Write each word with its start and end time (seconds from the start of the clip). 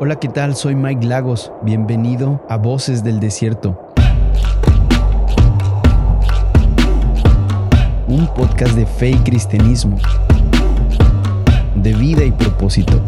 Hola, 0.00 0.16
¿qué 0.16 0.26
tal? 0.26 0.56
Soy 0.56 0.74
Mike 0.74 1.06
Lagos. 1.06 1.52
Bienvenido 1.62 2.44
a 2.48 2.56
Voces 2.56 3.04
del 3.04 3.20
Desierto. 3.20 3.80
Un 8.08 8.26
podcast 8.34 8.74
de 8.74 8.86
fe 8.86 9.10
y 9.10 9.18
cristianismo, 9.18 9.96
de 11.76 11.92
vida 11.92 12.24
y 12.24 12.32
propósito, 12.32 13.00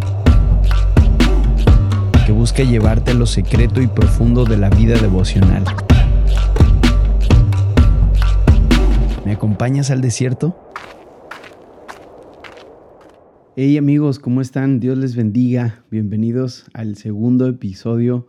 que 2.24 2.30
busca 2.30 2.62
llevarte 2.62 3.10
a 3.10 3.14
lo 3.14 3.26
secreto 3.26 3.82
y 3.82 3.88
profundo 3.88 4.44
de 4.44 4.56
la 4.56 4.70
vida 4.70 4.94
devocional. 4.94 5.64
¿Me 9.24 9.32
acompañas 9.32 9.90
al 9.90 10.00
desierto? 10.00 10.65
Hey 13.58 13.78
amigos, 13.78 14.18
¿cómo 14.18 14.42
están? 14.42 14.80
Dios 14.80 14.98
les 14.98 15.16
bendiga. 15.16 15.82
Bienvenidos 15.90 16.66
al 16.74 16.94
segundo 16.96 17.48
episodio 17.48 18.28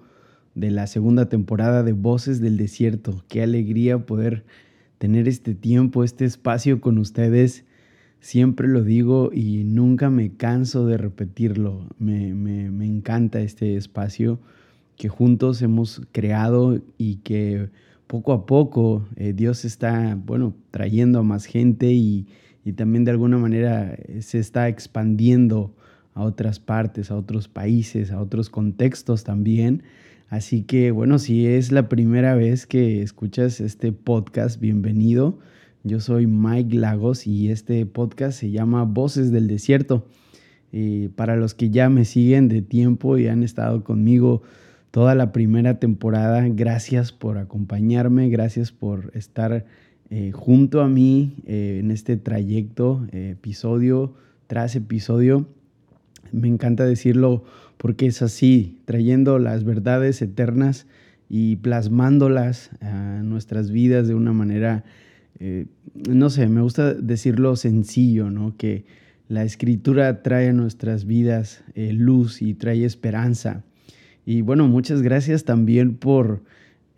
de 0.55 0.72
la 0.72 0.88
segunda 0.88 1.27
temporada 1.27 1.84
de 1.84 1.91
Voces 1.91 2.40
del 2.40 2.55
Desierto. 2.55 3.26
Qué 3.27 3.44
alegría 3.44 4.05
poder 4.05 4.45
tener 5.00 5.27
este 5.27 5.53
tiempo, 5.53 6.05
este 6.05 6.23
espacio 6.23 6.80
con 6.80 6.98
ustedes. 6.98 7.66
Siempre 8.22 8.70
lo 8.70 8.86
digo 8.86 9.31
y 9.34 9.66
nunca 9.66 10.09
me 10.09 10.31
canso 10.31 10.86
de 10.88 10.95
repetirlo. 10.95 11.89
Me, 12.00 12.30
encanta 12.86 13.41
este 13.41 13.75
espacio 13.75 14.39
que 14.95 15.09
juntos 15.09 15.62
hemos 15.62 16.03
creado 16.14 16.81
y 16.98 17.17
que 17.17 17.67
poco 18.08 18.31
a 18.31 18.45
poco 18.45 19.05
eh, 19.17 19.34
Dios 19.34 19.66
está, 19.66 20.17
bueno, 20.25 20.55
trayendo 20.72 21.20
a 21.20 21.23
más 21.23 21.44
gente 21.44 21.91
y 21.91 22.28
y 22.67 22.73
también 22.73 23.05
de 23.05 23.12
alguna 23.12 23.38
manera 23.38 23.94
eh, 23.94 24.21
se 24.21 24.39
está 24.39 24.67
expandiendo 24.67 25.73
a 26.13 26.23
otras 26.23 26.59
partes, 26.59 27.12
a 27.12 27.16
otros 27.16 27.48
países, 27.48 28.12
a 28.12 28.20
otros 28.20 28.49
contextos 28.49 29.23
también. 29.23 29.84
Así 30.27 30.63
que 30.63 30.92
bueno, 30.92 31.17
si 31.17 31.47
es 31.47 31.72
la 31.72 31.88
primera 31.88 32.36
vez 32.36 32.67
que 32.67 33.02
escuchas 33.02 33.61
este 33.61 33.94
podcast, 33.94 34.59
bienvenido. 34.59 35.39
Yo 35.86 36.02
soy 36.02 36.27
Mike 36.27 36.75
Lagos 36.75 37.25
y 37.25 37.52
este 37.52 37.86
podcast 37.86 38.38
se 38.38 38.52
llama 38.52 38.83
Voces 38.83 39.31
del 39.31 39.47
Desierto. 39.47 40.05
Y 40.70 41.08
para 41.08 41.38
los 41.38 41.53
que 41.53 41.70
ya 41.70 41.88
me 41.88 42.03
siguen 42.03 42.49
de 42.49 42.61
tiempo 42.61 43.17
y 43.17 43.30
han 43.30 43.44
estado 43.44 43.86
conmigo 43.86 44.42
toda 44.92 45.16
la 45.16 45.31
primera 45.31 45.80
temporada, 45.80 46.45
gracias 46.49 47.14
por 47.14 47.38
acompañarme, 47.38 48.27
gracias 48.27 48.73
por 48.73 49.11
estar 49.16 49.66
eh, 50.09 50.31
junto 50.31 50.81
a 50.81 50.88
mí 50.88 51.36
eh, 51.45 51.80
en 51.81 51.91
este 51.91 52.16
trayecto, 52.16 53.05
eh, 53.11 53.31
episodio 53.31 54.14
tras 54.47 54.75
episodio. 54.75 55.47
Me 56.31 56.47
encanta 56.47 56.86
decirlo 56.86 57.44
porque 57.77 58.05
es 58.05 58.22
así, 58.22 58.80
trayendo 58.86 59.38
las 59.38 59.66
verdades 59.66 60.22
eternas 60.22 60.88
y 61.30 61.58
plasmándolas 61.58 62.72
a 62.80 63.22
nuestras 63.23 63.69
vidas 63.69 64.08
de 64.08 64.16
una 64.16 64.31
manera, 64.31 64.86
no 66.09 66.30
sé, 66.30 66.47
me 66.47 66.61
gusta 66.61 66.94
decirlo 66.94 67.55
sencillo, 67.55 68.31
¿no? 68.31 68.55
Que 68.58 68.86
la 69.27 69.44
escritura 69.44 70.23
trae 70.23 70.49
a 70.49 70.53
nuestras 70.53 71.05
vidas 71.05 71.64
luz 71.75 72.42
y 72.42 72.53
trae 72.53 72.86
esperanza. 72.86 73.64
Y 74.25 74.42
bueno, 74.42 74.67
muchas 74.67 75.02
gracias 75.02 75.44
también 75.44 75.95
por 75.95 76.42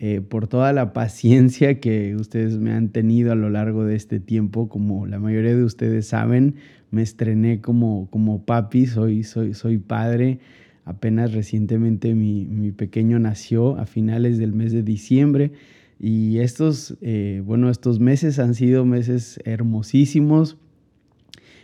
eh, 0.02 0.22
por 0.22 0.48
toda 0.48 0.72
la 0.72 0.94
paciencia 0.94 1.82
que 1.82 2.16
ustedes 2.16 2.58
me 2.58 2.72
han 2.72 2.88
tenido 2.88 3.34
a 3.34 3.36
lo 3.36 3.50
largo 3.50 3.84
de 3.84 3.98
este 3.98 4.22
tiempo. 4.22 4.70
Como 4.70 5.06
la 5.06 5.20
mayoría 5.20 5.54
de 5.54 5.64
ustedes 5.66 6.08
saben, 6.08 6.56
me 6.90 7.02
estrené 7.02 7.60
como, 7.60 8.08
como 8.10 8.46
papi, 8.46 8.86
soy, 8.86 9.24
soy, 9.24 9.54
soy 9.54 9.78
padre. 9.78 10.40
Apenas 10.86 11.34
recientemente 11.34 12.16
mi, 12.16 12.46
mi 12.46 12.72
pequeño 12.72 13.20
nació 13.20 13.78
a 13.78 13.86
finales 13.86 14.38
del 14.38 14.54
mes 14.54 14.72
de 14.72 14.84
diciembre. 14.84 15.52
Y 16.00 16.40
estos, 16.40 16.98
eh, 17.02 17.44
bueno, 17.46 17.70
estos 17.70 18.00
meses 18.00 18.40
han 18.40 18.56
sido 18.56 18.86
meses 18.86 19.42
hermosísimos. 19.44 20.58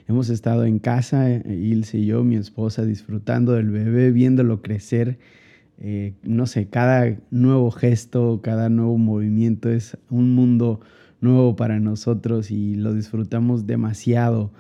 Hemos 0.10 0.30
estado 0.30 0.66
en 0.66 0.80
casa, 0.80 1.32
Ilse 1.32 2.00
y 2.00 2.08
yo, 2.08 2.26
mi 2.26 2.36
esposa, 2.36 2.86
disfrutando 2.86 3.54
del 3.54 3.70
bebé, 3.70 4.12
viéndolo 4.12 4.62
crecer 4.62 5.20
eh, 5.78 6.14
no 6.24 6.46
sé, 6.48 6.68
cada 6.68 7.18
nuevo 7.32 7.70
gesto, 7.72 8.40
cada 8.42 8.70
nuevo 8.70 8.98
movimiento 8.98 9.70
es 9.70 9.98
un 10.10 10.34
mundo 10.34 10.80
nuevo 11.22 11.56
para 11.56 11.80
nosotros 11.80 12.52
y 12.52 12.76
lo 12.76 12.94
disfrutamos 12.94 13.68
demasiado. 13.68 14.52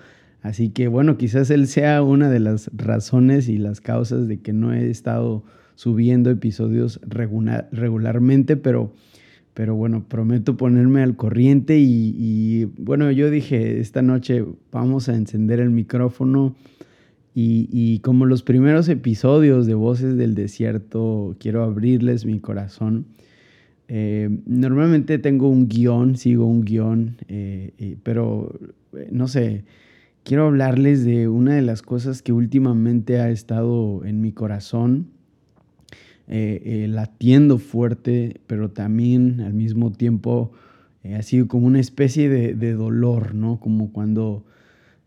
Así 0.41 0.69
que 0.69 0.87
bueno, 0.87 1.17
quizás 1.17 1.49
él 1.49 1.67
sea 1.67 2.03
una 2.03 2.29
de 2.29 2.39
las 2.39 2.69
razones 2.75 3.49
y 3.49 3.57
las 3.57 3.81
causas 3.81 4.27
de 4.27 4.41
que 4.41 4.53
no 4.53 4.73
he 4.73 4.89
estado 4.89 5.43
subiendo 5.75 6.29
episodios 6.29 6.99
regularmente, 7.03 8.55
pero, 8.55 8.93
pero 9.53 9.75
bueno, 9.75 10.05
prometo 10.07 10.57
ponerme 10.57 11.01
al 11.01 11.15
corriente 11.15 11.79
y, 11.79 12.15
y 12.17 12.65
bueno, 12.77 13.09
yo 13.11 13.29
dije, 13.29 13.79
esta 13.79 14.01
noche 14.01 14.45
vamos 14.71 15.09
a 15.09 15.15
encender 15.15 15.59
el 15.59 15.71
micrófono 15.71 16.55
y, 17.38 18.00
como 18.00 18.25
los 18.25 18.44
primeros 18.44 18.88
episodios 18.88 19.66
de 19.66 19.73
Voces 19.73 20.16
del 20.16 20.35
Desierto, 20.35 21.35
quiero 21.38 21.63
abrirles 21.63 22.25
mi 22.25 22.40
corazón. 22.40 23.07
Eh, 23.90 24.29
normalmente 24.46 25.19
tengo 25.19 25.50
un 25.50 25.68
guion, 25.68 26.16
sigo 26.16 26.46
un 26.46 26.63
guion, 26.63 27.18
eh, 27.28 27.97
pero 28.03 28.57
eh, 28.94 29.09
no 29.12 29.28
sé, 29.28 29.66
quiero 30.23 30.47
hablarles 30.47 31.03
de 31.03 31.28
una 31.28 31.56
de 31.56 31.62
las 31.62 31.81
cosas 31.81 32.22
que 32.22 32.31
últimamente 32.31 33.19
ha 33.19 33.29
estado 33.29 34.06
en 34.06 34.22
mi 34.22 34.31
corazón, 34.31 35.07
latiendo 36.28 37.59
fuerte, 37.59 38.40
pero 38.47 38.72
también 38.72 39.41
al 39.41 39.53
mismo 39.53 39.91
tiempo 39.91 40.53
ha 41.13 41.22
sido 41.22 41.47
como 41.47 41.67
una 41.67 41.81
especie 41.81 42.29
de 42.29 42.73
dolor, 42.73 43.35
¿no? 43.35 43.59
Como 43.59 43.91
cuando 43.91 44.46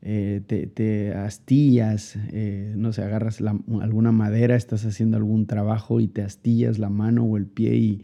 eh, 0.00 0.41
te, 0.47 1.12
astillas, 1.14 2.16
eh, 2.31 2.72
no 2.76 2.92
sé, 2.92 3.03
agarras 3.03 3.41
alguna 3.41 4.12
madera, 4.12 4.54
estás 4.54 4.84
haciendo 4.84 5.16
algún 5.16 5.47
trabajo 5.47 6.00
y 6.00 6.06
te 6.06 6.22
astillas 6.22 6.78
la 6.78 6.88
mano 6.88 7.25
o 7.25 7.36
el 7.36 7.47
pie 7.47 7.75
y, 7.75 8.03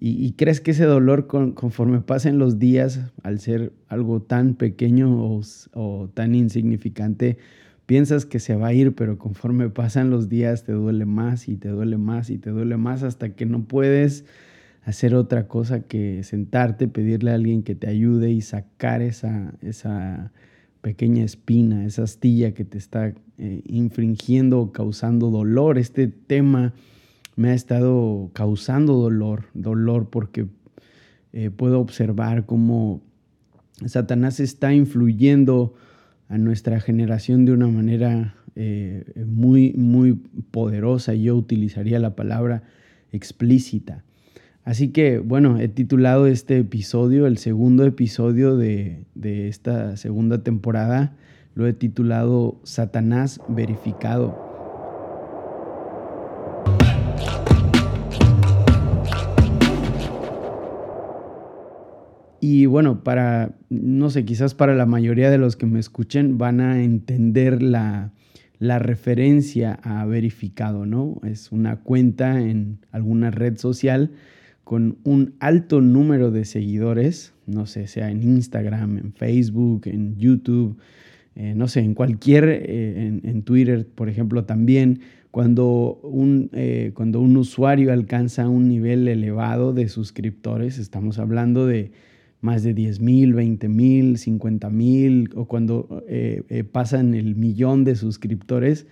y, 0.00 0.32
crees 0.32 0.60
que 0.60 0.72
ese 0.72 0.84
dolor 0.84 1.26
conforme 1.26 2.00
pasen 2.00 2.38
los 2.38 2.58
días, 2.58 3.00
al 3.22 3.38
ser 3.38 3.72
algo 3.88 4.22
tan 4.22 4.54
pequeño 4.54 5.22
o, 5.22 5.40
o, 5.74 6.08
tan 6.08 6.34
insignificante, 6.34 7.36
piensas 7.86 8.24
que 8.24 8.40
se 8.40 8.56
va 8.56 8.68
a 8.68 8.72
ir, 8.72 8.94
pero 8.94 9.18
conforme 9.18 9.68
pasan 9.68 10.10
los 10.10 10.28
días 10.28 10.64
te 10.64 10.72
duele 10.72 11.04
más 11.06 11.48
y 11.48 11.56
te 11.56 11.68
duele 11.68 11.98
más 11.98 12.30
y 12.30 12.38
te 12.38 12.50
duele 12.50 12.76
más 12.76 13.02
hasta 13.02 13.34
que 13.34 13.46
no 13.46 13.64
puedes 13.64 14.24
hacer 14.84 15.14
otra 15.14 15.46
cosa 15.46 15.82
que 15.82 16.24
sentarte, 16.24 16.88
pedirle 16.88 17.32
a 17.32 17.34
alguien 17.34 17.62
que 17.62 17.74
te 17.74 17.88
ayude 17.88 18.30
y 18.30 18.40
sacar 18.40 19.02
esa, 19.02 19.52
esa 19.60 20.32
pequeña 20.80 21.24
espina, 21.24 21.84
esa 21.84 22.04
astilla 22.04 22.52
que 22.52 22.64
te 22.64 22.78
está 22.78 23.14
eh, 23.38 23.62
infringiendo 23.66 24.60
o 24.60 24.72
causando 24.72 25.30
dolor. 25.30 25.78
Este 25.78 26.08
tema 26.08 26.72
me 27.36 27.50
ha 27.50 27.54
estado 27.54 28.30
causando 28.32 28.94
dolor, 28.94 29.46
dolor 29.54 30.10
porque 30.10 30.46
eh, 31.32 31.50
puedo 31.50 31.80
observar 31.80 32.46
cómo 32.46 33.02
Satanás 33.86 34.40
está 34.40 34.74
influyendo 34.74 35.74
a 36.28 36.38
nuestra 36.38 36.80
generación 36.80 37.44
de 37.44 37.52
una 37.52 37.66
manera 37.68 38.34
eh, 38.56 39.24
muy, 39.26 39.72
muy 39.74 40.14
poderosa. 40.50 41.14
Yo 41.14 41.36
utilizaría 41.36 41.98
la 41.98 42.14
palabra 42.14 42.62
explícita. 43.12 44.04
Así 44.64 44.88
que, 44.88 45.18
bueno, 45.18 45.58
he 45.58 45.68
titulado 45.68 46.26
este 46.26 46.58
episodio, 46.58 47.26
el 47.26 47.38
segundo 47.38 47.84
episodio 47.84 48.56
de, 48.56 49.06
esta 49.22 49.96
segunda 49.96 50.42
temporada, 50.42 51.16
lo 51.54 51.66
he 51.66 51.72
titulado 51.72 52.60
Satanás 52.62 53.40
verificado. 53.48 54.48
Y 62.42 62.66
bueno, 62.66 63.02
para, 63.02 63.54
no 63.70 64.10
sé, 64.10 64.24
quizás 64.24 64.54
para 64.54 64.74
la 64.74 64.86
mayoría 64.86 65.30
de 65.30 65.38
los 65.38 65.56
que 65.56 65.66
me 65.66 65.80
escuchen 65.80 66.38
van 66.38 66.60
a 66.60 66.82
entender 66.82 67.62
la, 67.62 68.12
la 68.58 68.78
referencia 68.78 69.78
a 69.82 70.04
verificado, 70.04 70.86
¿no? 70.86 71.20
Es 71.24 71.50
una 71.50 71.76
cuenta 71.76 72.40
en 72.40 72.78
alguna 72.92 73.30
red 73.30 73.56
social 73.58 74.12
con 74.70 74.98
un 75.02 75.34
alto 75.40 75.80
número 75.80 76.30
de 76.30 76.44
seguidores, 76.44 77.34
no 77.44 77.66
sé, 77.66 77.88
sea 77.88 78.08
en 78.08 78.22
Instagram, 78.22 78.98
en 78.98 79.12
Facebook, 79.12 79.88
en 79.88 80.16
YouTube, 80.16 80.76
eh, 81.34 81.54
no 81.56 81.66
sé, 81.66 81.80
en 81.80 81.92
cualquier, 81.94 82.48
eh, 82.48 83.20
en, 83.20 83.42
Twitter, 83.42 83.84
por 83.92 84.08
ejemplo, 84.08 84.44
también, 84.44 85.00
cuando 85.32 85.98
un, 86.04 86.50
eh, 86.52 86.92
cuando 86.94 87.20
un 87.20 87.36
usuario 87.36 87.92
alcanza 87.92 88.48
un 88.48 88.68
nivel 88.68 89.08
elevado 89.08 89.72
de 89.72 89.88
suscriptores, 89.88 90.78
estamos 90.78 91.18
hablando 91.18 91.66
de 91.66 91.90
más 92.40 92.62
de 92.62 92.72
10 92.72 93.00
mil, 93.00 93.34
20 93.34 93.68
mil, 93.68 94.18
50 94.18 94.70
mil, 94.70 95.30
o 95.34 95.46
cuando 95.46 96.04
pasan 96.70 97.14
el 97.14 97.34
millón 97.34 97.82
de 97.82 97.96
suscriptores, 97.96 98.86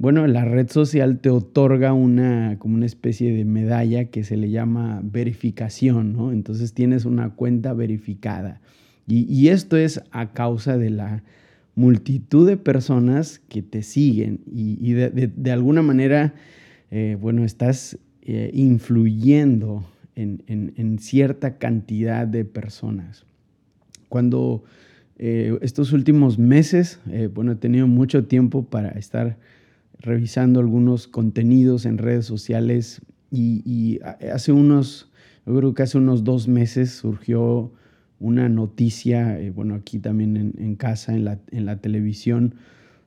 bueno, 0.00 0.26
la 0.26 0.46
red 0.46 0.70
social 0.70 1.18
te 1.18 1.28
otorga 1.28 1.92
una, 1.92 2.56
como 2.58 2.74
una 2.74 2.86
especie 2.86 3.34
de 3.34 3.44
medalla 3.44 4.06
que 4.06 4.24
se 4.24 4.38
le 4.38 4.48
llama 4.48 5.02
verificación, 5.04 6.14
¿no? 6.14 6.32
Entonces 6.32 6.72
tienes 6.72 7.04
una 7.04 7.28
cuenta 7.34 7.74
verificada. 7.74 8.62
Y, 9.06 9.48
esto 9.48 9.76
es 9.76 10.02
a 10.10 10.32
causa 10.32 10.78
de 10.78 10.88
la 10.88 11.22
multitud 11.74 12.48
de 12.48 12.56
personas 12.56 13.40
que 13.50 13.60
te 13.60 13.82
siguen 13.82 14.40
y, 14.50 14.92
de, 14.92 15.52
alguna 15.52 15.82
manera, 15.82 16.32
eh, 16.90 17.18
bueno, 17.20 17.44
estás 17.44 17.98
eh, 18.22 18.50
influyendo 18.54 19.84
en, 20.14 20.98
cierta 20.98 21.58
cantidad 21.58 22.26
de 22.26 22.46
personas. 22.46 23.26
Cuando 24.08 24.64
eh, 25.18 25.58
estos 25.60 25.92
últimos 25.92 26.38
meses, 26.38 27.00
bueno, 27.34 27.52
he 27.52 27.56
tenido 27.56 27.86
mucho 27.86 28.24
tiempo 28.24 28.64
para 28.64 28.88
estar 28.92 29.36
revisando 30.00 30.60
algunos 30.60 31.06
contenidos 31.06 31.86
en 31.86 31.98
redes 31.98 32.26
sociales 32.26 33.02
y, 33.30 34.00
hace 34.32 34.50
unos, 34.50 35.10
yo 35.46 35.56
creo 35.56 35.74
que 35.74 35.82
hace 35.82 35.98
unos 35.98 36.24
dos 36.24 36.48
meses 36.48 36.90
surgió 36.90 37.72
una 38.18 38.48
noticia, 38.48 39.38
eh, 39.38 39.50
bueno, 39.50 39.74
aquí 39.74 39.98
también 39.98 40.54
en, 40.58 40.74
casa, 40.74 41.14
en 41.14 41.24
la, 41.24 41.76
televisión, 41.80 42.56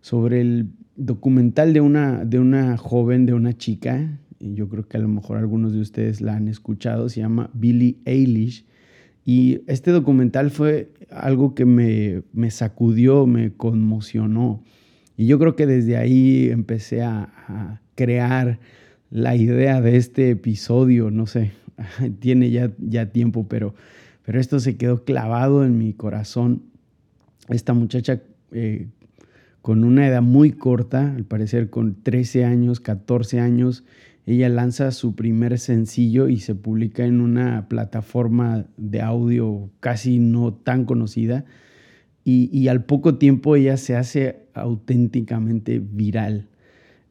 sobre 0.01 0.41
el 0.41 0.69
documental 0.95 1.73
de 1.73 1.81
una, 1.81 2.25
de 2.25 2.39
una 2.39 2.77
joven, 2.77 3.25
de 3.25 3.33
una 3.33 3.57
chica, 3.57 4.19
yo 4.39 4.69
creo 4.69 4.87
que 4.87 4.97
a 4.97 4.99
lo 4.99 5.07
mejor 5.07 5.37
algunos 5.37 5.73
de 5.73 5.81
ustedes 5.81 6.21
la 6.21 6.35
han 6.35 6.47
escuchado, 6.47 7.09
se 7.09 7.21
llama 7.21 7.49
Billie 7.53 7.97
Eilish. 8.05 8.65
Y 9.25 9.61
este 9.67 9.91
documental 9.91 10.51
fue 10.51 10.91
algo 11.09 11.55
que 11.55 11.63
me, 11.63 12.23
me 12.33 12.51
sacudió, 12.51 13.25
me 13.25 13.53
conmocionó. 13.53 14.63
Y 15.17 15.27
yo 15.27 15.39
creo 15.39 15.55
que 15.55 15.67
desde 15.67 15.97
ahí 15.97 16.49
empecé 16.49 17.03
a, 17.03 17.79
crear 17.95 18.57
la 19.11 19.35
idea 19.35 19.79
de 19.79 19.97
este 19.97 20.31
episodio, 20.31 21.11
no 21.11 21.27
sé, 21.27 21.51
tiene 22.19 22.49
ya, 22.49 22.71
ya 22.79 23.11
tiempo, 23.11 23.47
pero, 23.47 23.75
pero 24.25 24.39
esto 24.39 24.59
se 24.59 24.77
quedó 24.77 25.03
clavado 25.03 25.63
en 25.63 25.77
mi 25.77 25.93
corazón. 25.93 26.63
Esta 27.49 27.73
muchacha 27.73 28.21
eh, 28.51 28.87
con 29.61 29.83
una 29.83 30.07
edad 30.07 30.23
muy 30.23 30.51
corta, 30.51 31.13
al 31.13 31.25
parecer 31.25 31.69
con 31.69 32.01
13 32.01 32.45
años, 32.45 32.79
14 32.79 33.39
años, 33.39 33.83
ella 34.25 34.49
lanza 34.49 34.91
su 34.91 35.15
primer 35.15 35.59
sencillo 35.59 36.29
y 36.29 36.39
se 36.39 36.55
publica 36.55 37.05
en 37.05 37.21
una 37.21 37.67
plataforma 37.67 38.65
de 38.77 39.01
audio 39.01 39.69
casi 39.79 40.19
no 40.19 40.53
tan 40.53 40.85
conocida 40.85 41.45
y, 42.25 42.67
al 42.69 42.85
poco 42.85 43.15
tiempo 43.15 43.55
ella 43.55 43.75
se 43.75 43.95
hace 43.95 44.37
auténticamente 44.53 45.79
viral. 45.79 46.47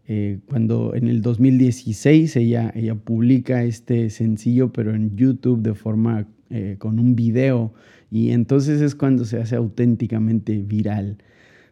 Eh, 0.08 0.40
cuando 0.46 0.94
en 0.94 1.06
el 1.06 1.20
2016 1.22 2.36
ella, 2.36 2.72
ella 2.74 2.94
publica 2.94 3.62
este 3.62 4.10
sencillo, 4.10 4.72
pero 4.72 4.94
en 4.94 5.14
YouTube 5.16 5.62
de 5.62 5.74
forma 5.74 6.26
eh, 6.50 6.76
con 6.78 6.98
un 6.98 7.14
video, 7.14 7.74
y 8.10 8.30
entonces 8.30 8.80
es 8.80 8.94
cuando 8.94 9.24
se 9.24 9.38
hace 9.38 9.56
auténticamente 9.56 10.62
viral. 10.62 11.18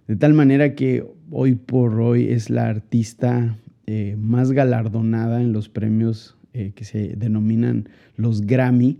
De 0.07 0.17
tal 0.17 0.35
manera 0.35 0.75
que 0.75 1.05
hoy 1.31 1.55
por 1.55 2.01
hoy 2.01 2.29
es 2.29 2.51
la 2.51 2.69
artista 2.69 3.59
eh, 3.87 4.17
más 4.19 4.53
galardonada 4.53 5.41
en 5.41 5.53
los 5.53 5.69
premios 5.69 6.37
que 6.53 6.83
se 6.83 7.15
denominan 7.15 7.89
los 8.17 8.45
Grammy 8.45 8.99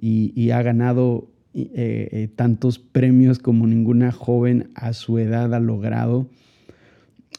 y, 0.00 0.32
y 0.34 0.50
ha 0.50 0.62
ganado 0.62 1.28
eh, 1.54 2.08
eh, 2.12 2.28
tantos 2.36 2.78
premios 2.78 3.38
como 3.38 3.66
ninguna 3.66 4.12
joven 4.12 4.70
a 4.74 4.92
su 4.92 5.18
edad 5.18 5.54
ha 5.54 5.60
logrado. 5.60 6.28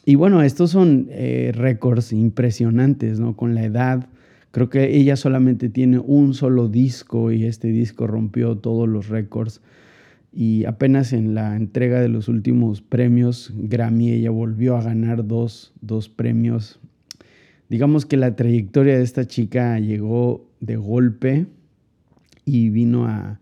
Y 0.04 0.16
bueno, 0.16 0.42
estos 0.42 0.70
son 0.70 1.06
eh, 1.10 1.52
récords 1.54 2.12
impresionantes, 2.12 3.20
¿no? 3.20 3.36
Con 3.36 3.54
la 3.54 3.64
edad, 3.64 4.08
creo 4.50 4.68
que 4.68 4.96
ella 4.96 5.16
solamente 5.16 5.68
tiene 5.68 5.98
un 5.98 6.34
solo 6.34 6.68
disco 6.68 7.30
y 7.30 7.44
este 7.44 7.68
disco 7.68 8.06
rompió 8.06 8.56
todos 8.58 8.88
los 8.88 9.08
récords. 9.08 9.60
Y 10.32 10.64
apenas 10.64 11.12
en 11.12 11.34
la 11.34 11.56
entrega 11.56 12.00
de 12.00 12.08
los 12.08 12.28
últimos 12.28 12.82
premios 12.82 13.52
Grammy, 13.56 14.10
ella 14.10 14.30
volvió 14.30 14.76
a 14.76 14.82
ganar 14.82 15.26
dos, 15.26 15.72
dos 15.80 16.08
premios. 16.08 16.78
Digamos 17.68 18.06
que 18.06 18.16
la 18.16 18.36
trayectoria 18.36 18.96
de 18.96 19.04
esta 19.04 19.26
chica 19.26 19.78
llegó 19.78 20.48
de 20.60 20.76
golpe 20.76 21.46
y 22.44 22.70
vino 22.70 23.06
a, 23.06 23.39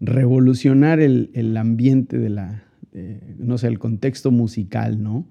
revolucionar 0.00 1.00
el, 1.00 1.56
ambiente 1.56 2.18
de 2.18 2.30
la, 2.30 2.64
no 3.38 3.58
sé, 3.58 3.66
el 3.68 3.78
contexto 3.78 4.30
musical, 4.30 5.02
¿no? 5.02 5.26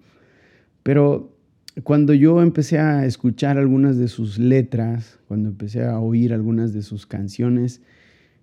Pero 0.83 1.37
cuando 1.83 2.13
yo 2.13 2.41
empecé 2.41 2.79
a 2.79 3.05
escuchar 3.05 3.57
algunas 3.57 3.97
de 3.97 4.07
sus 4.07 4.39
letras, 4.39 5.19
cuando 5.27 5.49
empecé 5.49 5.83
a 5.83 5.99
oír 5.99 6.33
algunas 6.33 6.73
de 6.73 6.81
sus 6.81 7.05
canciones, 7.05 7.81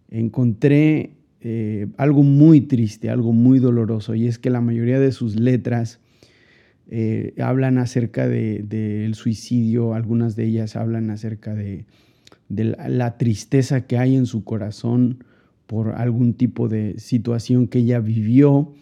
encontré 0.08 1.16
eh, 1.40 1.88
algo 1.96 2.22
muy 2.22 2.62
triste, 2.62 3.10
algo 3.10 3.32
muy 3.32 3.58
doloroso, 3.58 4.14
y 4.14 4.28
es 4.28 4.38
que 4.38 4.50
la 4.50 4.60
mayoría 4.60 5.00
de 5.00 5.12
sus 5.12 5.38
letras 5.38 6.00
eh, 6.88 7.34
hablan 7.38 7.78
acerca 7.78 8.28
del 8.28 9.14
suicidio, 9.14 9.94
algunas 9.94 10.36
de 10.36 10.44
ellas 10.44 10.76
hablan 10.76 11.10
acerca 11.10 11.54
de, 11.54 11.86
la, 12.48 13.18
tristeza 13.18 13.86
que 13.86 13.98
hay 13.98 14.16
en 14.16 14.26
su 14.26 14.44
corazón 14.44 15.24
por 15.66 15.94
algún 15.94 16.34
tipo 16.34 16.69
de 16.69 16.99
situación 16.99 17.66
que 17.69 17.78
ella 17.81 18.00
vivió. 18.00 18.72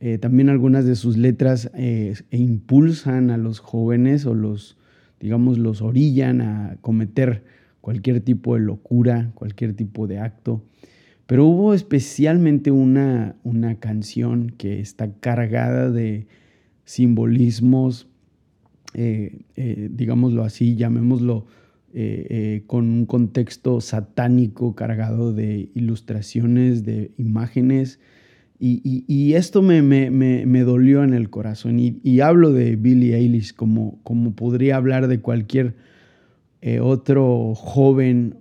Eh, 0.00 0.18
también 0.18 0.48
algunas 0.48 0.84
de 0.84 0.96
sus 0.96 1.16
letras 1.16 1.70
eh, 1.74 2.14
e 2.30 2.38
impulsan 2.38 3.30
a 3.30 3.36
los 3.36 3.60
jóvenes 3.60 4.26
o 4.26 4.34
los, 4.34 4.76
digamos, 5.20 5.58
los 5.58 5.80
orillan 5.80 6.40
a 6.40 6.76
cometer 6.80 7.44
cualquier 7.80 8.20
tipo 8.20 8.54
de 8.54 8.60
locura, 8.60 9.30
cualquier 9.34 9.74
tipo 9.74 10.06
de 10.06 10.18
acto. 10.18 10.64
Pero 11.26 11.46
hubo 11.46 11.72
especialmente 11.72 12.70
una, 12.70 13.36
una 13.44 13.76
canción 13.76 14.50
que 14.58 14.80
está 14.80 15.12
cargada 15.12 15.90
de 15.90 16.26
simbolismos, 16.84 18.08
eh, 18.94 19.38
digámoslo 19.90 20.44
así, 20.44 20.74
llamémoslo 20.76 21.46
eh, 21.94 22.26
eh, 22.30 22.62
con 22.66 22.88
un 22.88 23.04
contexto 23.04 23.82
satánico 23.82 24.74
cargado 24.74 25.34
de 25.34 25.68
ilustraciones, 25.74 26.84
de 26.84 27.12
imágenes. 27.18 28.00
Y, 28.58 29.34
esto 29.34 29.60
me, 29.60 29.82
me, 29.82 30.60
dolió 30.60 31.02
en 31.02 31.14
el 31.14 31.28
corazón. 31.30 31.78
Y, 31.80 32.20
hablo 32.20 32.52
de 32.52 32.76
Billie 32.76 33.16
Eilish 33.16 33.52
como, 33.54 34.00
como 34.04 34.36
podría 34.36 34.76
hablar 34.76 35.08
de 35.08 35.20
cualquier 35.20 35.74
eh, 36.60 36.78
otro 36.78 37.54
joven 37.56 38.36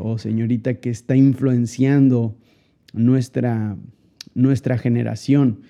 o 0.00 0.18
señorita 0.18 0.74
que 0.74 0.90
está 0.90 1.14
influenciando 1.14 2.36
nuestra, 2.94 3.76
nuestra 4.34 4.78
generación. 4.78 5.60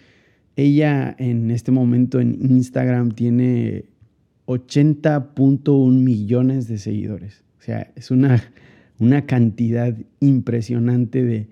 Ella 0.56 1.14
en 1.18 1.50
este 1.50 1.72
momento 1.72 2.20
en 2.20 2.38
Instagram 2.40 3.10
tiene 3.10 3.86
80.1 4.46 5.92
millones 5.92 6.68
de 6.68 6.78
seguidores. 6.78 7.44
O 7.58 7.62
sea, 7.62 7.92
es 7.96 8.10
una, 8.10 8.42
una 8.98 9.26
cantidad 9.26 9.96
impresionante 10.20 11.24
de 11.24 11.48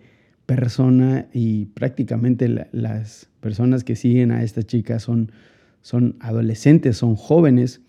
personas 0.47 1.27
y 1.33 1.67
prácticamente 1.67 2.49
las 2.73 3.29
personas 3.41 3.85
que 3.85 3.97
siguen 3.97 4.33
a 4.33 4.43
esta 4.43 4.63
chica 4.63 4.99
son, 4.99 5.33
son 5.81 6.17
adolescentes, 6.21 6.97
son 6.99 7.17
jóvenes. 7.17 7.81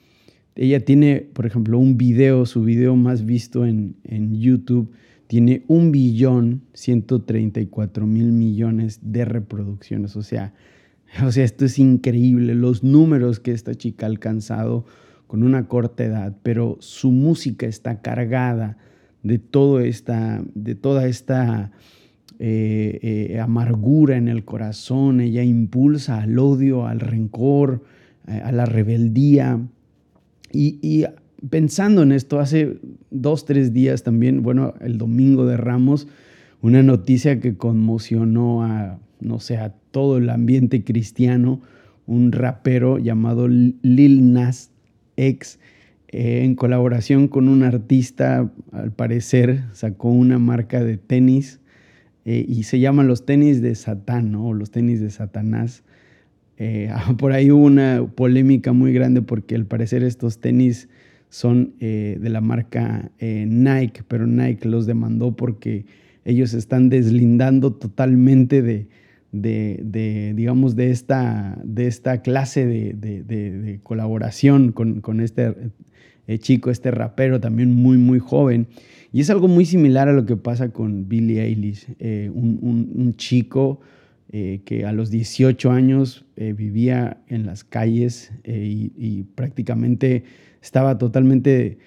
Ella 0.55 0.79
tiene, 0.79 1.27
por 1.33 1.45
ejemplo, 1.45 1.79
un 1.79 1.97
video, 1.97 2.45
su 2.45 2.63
video 2.63 2.95
más 2.95 3.25
visto 3.25 3.65
en, 3.65 3.95
en 4.03 4.39
YouTube, 4.39 4.91
tiene 5.27 5.63
un 5.67 5.91
billón 5.91 6.61
134 6.73 8.05
mil 8.05 8.31
millones 8.31 8.99
de 9.01 9.25
reproducciones. 9.25 10.15
O 10.15 10.21
sea, 10.21 10.53
O 11.25 11.31
sea, 11.31 11.43
esto 11.43 11.65
es 11.65 11.79
increíble, 11.79 12.55
los 12.55 12.83
números 12.83 13.39
que 13.39 13.51
esta 13.51 13.75
chica 13.75 14.05
ha 14.05 14.09
alcanzado 14.09 14.85
con 15.27 15.43
una 15.43 15.67
corta 15.67 16.03
edad, 16.03 16.35
pero 16.43 16.77
su 16.79 17.11
música 17.11 17.65
está 17.65 18.01
cargada 18.01 18.77
de, 19.23 19.39
todo 19.39 19.79
esta, 19.79 20.43
de 20.53 20.75
toda 20.75 21.07
esta 21.07 21.71
eh, 22.39 22.99
eh, 23.01 23.39
amargura 23.39 24.17
en 24.17 24.27
el 24.27 24.45
corazón, 24.45 25.21
ella 25.21 25.43
impulsa 25.43 26.21
al 26.21 26.37
odio, 26.37 26.87
al 26.87 26.99
rencor, 26.99 27.83
eh, 28.27 28.41
a 28.43 28.51
la 28.51 28.65
rebeldía. 28.65 29.59
Y, 30.51 30.77
y, 30.81 31.05
pensando 31.49 32.03
en 32.03 32.11
esto, 32.11 32.39
hace 32.39 32.77
dos, 33.09 33.45
tres 33.45 33.73
días 33.73 34.03
también, 34.03 34.43
bueno, 34.43 34.75
el 34.81 34.97
domingo 34.97 35.45
de 35.45 35.57
Ramos, 35.57 36.07
una 36.61 36.83
noticia 36.83 37.39
que 37.39 37.57
conmocionó 37.57 38.63
a, 38.63 38.99
no 39.19 39.39
sé, 39.39 39.57
a 39.57 39.73
todo 39.93 40.17
el 40.17 40.31
ambiente 40.31 40.83
cristiano, 40.83 41.61
un 42.07 42.31
rapero 42.31 42.97
llamado 42.97 43.47
Lil 43.47 44.33
Nas 44.33 44.71
X, 45.17 45.59
eh, 46.07 46.43
en 46.43 46.55
colaboración 46.55 47.27
con 47.27 47.47
un 47.47 47.61
artista, 47.61 48.51
al 48.71 48.91
parecer, 48.91 49.65
sacó 49.71 50.09
una 50.09 50.39
marca 50.39 50.83
de 50.83 50.97
tenis 50.97 51.59
eh, 52.25 52.43
y 52.47 52.63
se 52.63 52.79
llaman 52.79 53.07
los 53.07 53.23
tenis 53.27 53.61
de 53.61 53.75
Satán, 53.75 54.31
¿no? 54.31 54.47
O 54.47 54.53
los 54.53 54.71
tenis 54.71 54.99
de 54.99 55.11
Satanás. 55.11 55.83
Eh, 56.57 56.89
por 57.19 57.31
ahí 57.31 57.51
hubo 57.51 57.63
una 57.63 58.03
polémica 58.15 58.73
muy 58.73 58.93
grande 58.93 59.21
porque 59.21 59.53
al 59.53 59.67
parecer 59.67 60.03
estos 60.03 60.39
tenis 60.39 60.89
son 61.29 61.73
de 61.79 62.29
la 62.29 62.41
marca 62.41 63.09
Nike, 63.19 64.03
pero 64.07 64.27
Nike 64.27 64.67
los 64.67 64.85
demandó 64.85 65.35
porque 65.35 65.85
ellos 66.25 66.53
están 66.53 66.89
deslindando 66.89 67.73
totalmente 67.73 68.61
de, 68.61 68.85
de, 69.33 70.33
digamos, 70.35 70.75
de 70.75 70.91
esta, 70.91 71.59
de 71.65 71.87
esta 71.87 72.21
clase 72.21 72.65
de, 72.65 73.79
colaboración 73.83 74.71
con, 74.71 75.19
este 75.19 75.53
chico, 76.39 76.69
este 76.69 76.91
rapero 76.91 77.41
también 77.41 77.71
muy, 77.71 77.97
muy 77.97 78.19
joven. 78.19 78.67
Y 79.11 79.21
es 79.21 79.29
algo 79.29 79.47
muy 79.47 79.65
similar 79.65 80.07
a 80.07 80.13
lo 80.13 80.25
que 80.25 80.37
pasa 80.37 80.69
con 80.69 81.09
Billie 81.09 81.43
Eilish, 81.43 81.87
un, 82.31 83.13
chico 83.17 83.81
eh, 84.31 84.61
que 84.65 84.85
a 84.85 84.91
los 84.91 85.11
18 85.11 85.71
años 85.71 86.25
eh, 86.37 86.53
vivía 86.53 87.17
en 87.27 87.45
las 87.45 87.63
calles 87.63 88.31
eh, 88.43 88.89
y, 88.95 89.23
prácticamente 89.35 90.23
estaba 90.61 90.97
totalmente 90.97 91.77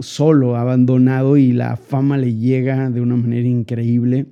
solo, 0.00 0.56
abandonado 0.56 1.36
y 1.36 1.52
la 1.52 1.76
fama 1.76 2.18
le 2.18 2.34
llega 2.34 2.90
de 2.90 3.00
una 3.00 3.14
manera 3.14 3.46
increíble. 3.46 4.26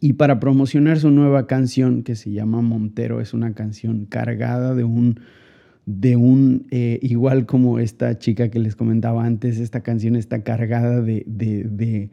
Y 0.00 0.14
para 0.14 0.40
promocionar 0.40 0.98
su 0.98 1.10
nueva 1.10 1.46
canción 1.46 2.02
que 2.02 2.16
se 2.16 2.30
llama 2.30 2.60
Montero, 2.62 3.20
es 3.20 3.34
una 3.34 3.54
canción 3.54 4.06
cargada 4.06 4.74
de 4.74 4.84
un, 4.84 5.20
de 5.86 6.16
un 6.16 6.66
igual 6.70 7.46
como 7.46 7.78
esta 7.78 8.18
chica 8.18 8.50
que 8.50 8.58
les 8.58 8.76
comentaba 8.76 9.24
antes, 9.24 9.58
esta 9.58 9.82
canción 9.82 10.16
está 10.16 10.42
cargada 10.42 11.00
de, 11.00 11.24
de 11.26 12.10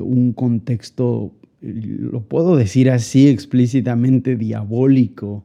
un 0.00 0.32
contexto 0.32 1.32
lo 1.60 2.22
puedo 2.22 2.56
decir 2.56 2.90
así 2.90 3.28
explícitamente, 3.28 4.36
diabólico. 4.36 5.44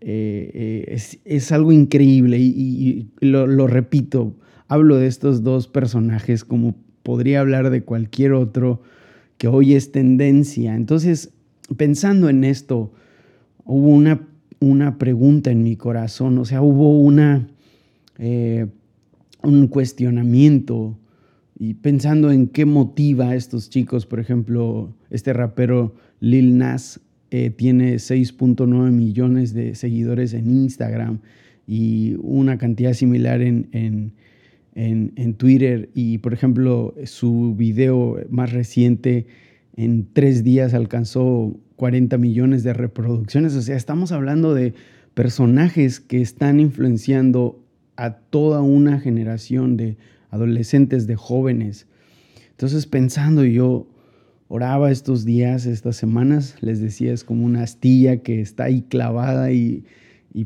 Eh, 0.00 0.86
eh, 0.88 1.18
es, 1.24 1.52
algo 1.52 1.72
increíble 1.72 2.38
y, 2.38 3.10
lo, 3.20 3.66
repito, 3.66 4.34
hablo 4.66 4.96
de 4.96 5.06
estos 5.06 5.42
dos 5.42 5.68
personajes 5.68 6.44
como 6.44 6.74
podría 7.02 7.40
hablar 7.40 7.68
de 7.68 7.82
cualquier 7.82 8.32
otro 8.32 8.80
que 9.40 9.48
hoy 9.48 9.72
es 9.72 9.90
tendencia. 9.90 10.76
Entonces, 10.76 11.32
pensando 11.78 12.28
en 12.28 12.44
esto, 12.44 12.92
hubo 13.64 13.88
una, 13.88 14.28
una 14.58 14.98
pregunta 14.98 15.50
en 15.50 15.62
mi 15.62 15.76
corazón, 15.76 16.36
o 16.36 16.44
sea, 16.44 16.60
hubo 16.60 17.00
una, 17.00 17.48
eh, 18.18 18.66
un 19.42 19.66
cuestionamiento 19.68 20.98
y 21.58 21.72
pensando 21.72 22.30
en 22.30 22.48
qué 22.48 22.66
motiva 22.66 23.30
a 23.30 23.34
estos 23.34 23.70
chicos, 23.70 24.04
por 24.04 24.20
ejemplo, 24.20 24.94
este 25.08 25.32
rapero 25.32 25.94
Lil 26.20 26.58
Nas 26.58 27.00
eh, 27.30 27.48
tiene 27.48 27.94
6.9 27.94 28.90
millones 28.90 29.54
de 29.54 29.74
seguidores 29.74 30.34
en 30.34 30.50
Instagram 30.50 31.20
y 31.66 32.16
una 32.20 32.58
cantidad 32.58 32.92
similar 32.92 33.40
en, 33.40 33.70
en, 33.72 34.12
en, 34.80 35.34
Twitter. 35.34 35.90
Y 35.94 36.18
por 36.18 36.32
ejemplo, 36.32 36.94
su 37.04 37.54
video 37.54 38.18
más 38.30 38.52
reciente 38.52 39.26
en 39.76 40.08
tres 40.12 40.42
días 40.42 40.74
alcanzó 40.74 41.54
40 41.76 42.16
millones 42.18 42.62
de 42.62 42.72
reproducciones. 42.72 43.54
O 43.56 43.62
sea, 43.62 43.76
estamos 43.76 44.12
hablando 44.12 44.54
de 44.54 44.74
personajes 45.14 46.00
que 46.00 46.22
están 46.22 46.60
influenciando 46.60 47.62
a 47.96 48.14
toda 48.14 48.62
una 48.62 49.00
generación 49.00 49.76
de 49.76 49.98
adolescentes, 50.30 51.06
de 51.06 51.16
jóvenes. 51.16 51.86
Entonces 52.50 52.86
pensando 52.86 53.44
yo 53.44 53.86
oraba 54.48 54.90
estos 54.90 55.24
días, 55.24 55.66
estas 55.66 55.96
semanas, 55.96 56.56
les 56.60 56.80
decía, 56.80 57.12
es 57.12 57.24
como 57.24 57.44
una 57.44 57.62
astilla 57.62 58.18
que 58.18 58.40
está 58.40 58.64
ahí 58.64 58.82
clavada 58.82 59.52
y, 59.52 59.84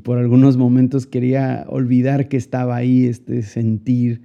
por 0.02 0.18
algunos 0.18 0.56
momentos 0.56 1.06
quería 1.06 1.66
olvidar 1.68 2.28
que 2.28 2.36
estaba 2.36 2.76
ahí, 2.76 3.06
este 3.06 3.42
sentir. 3.42 4.22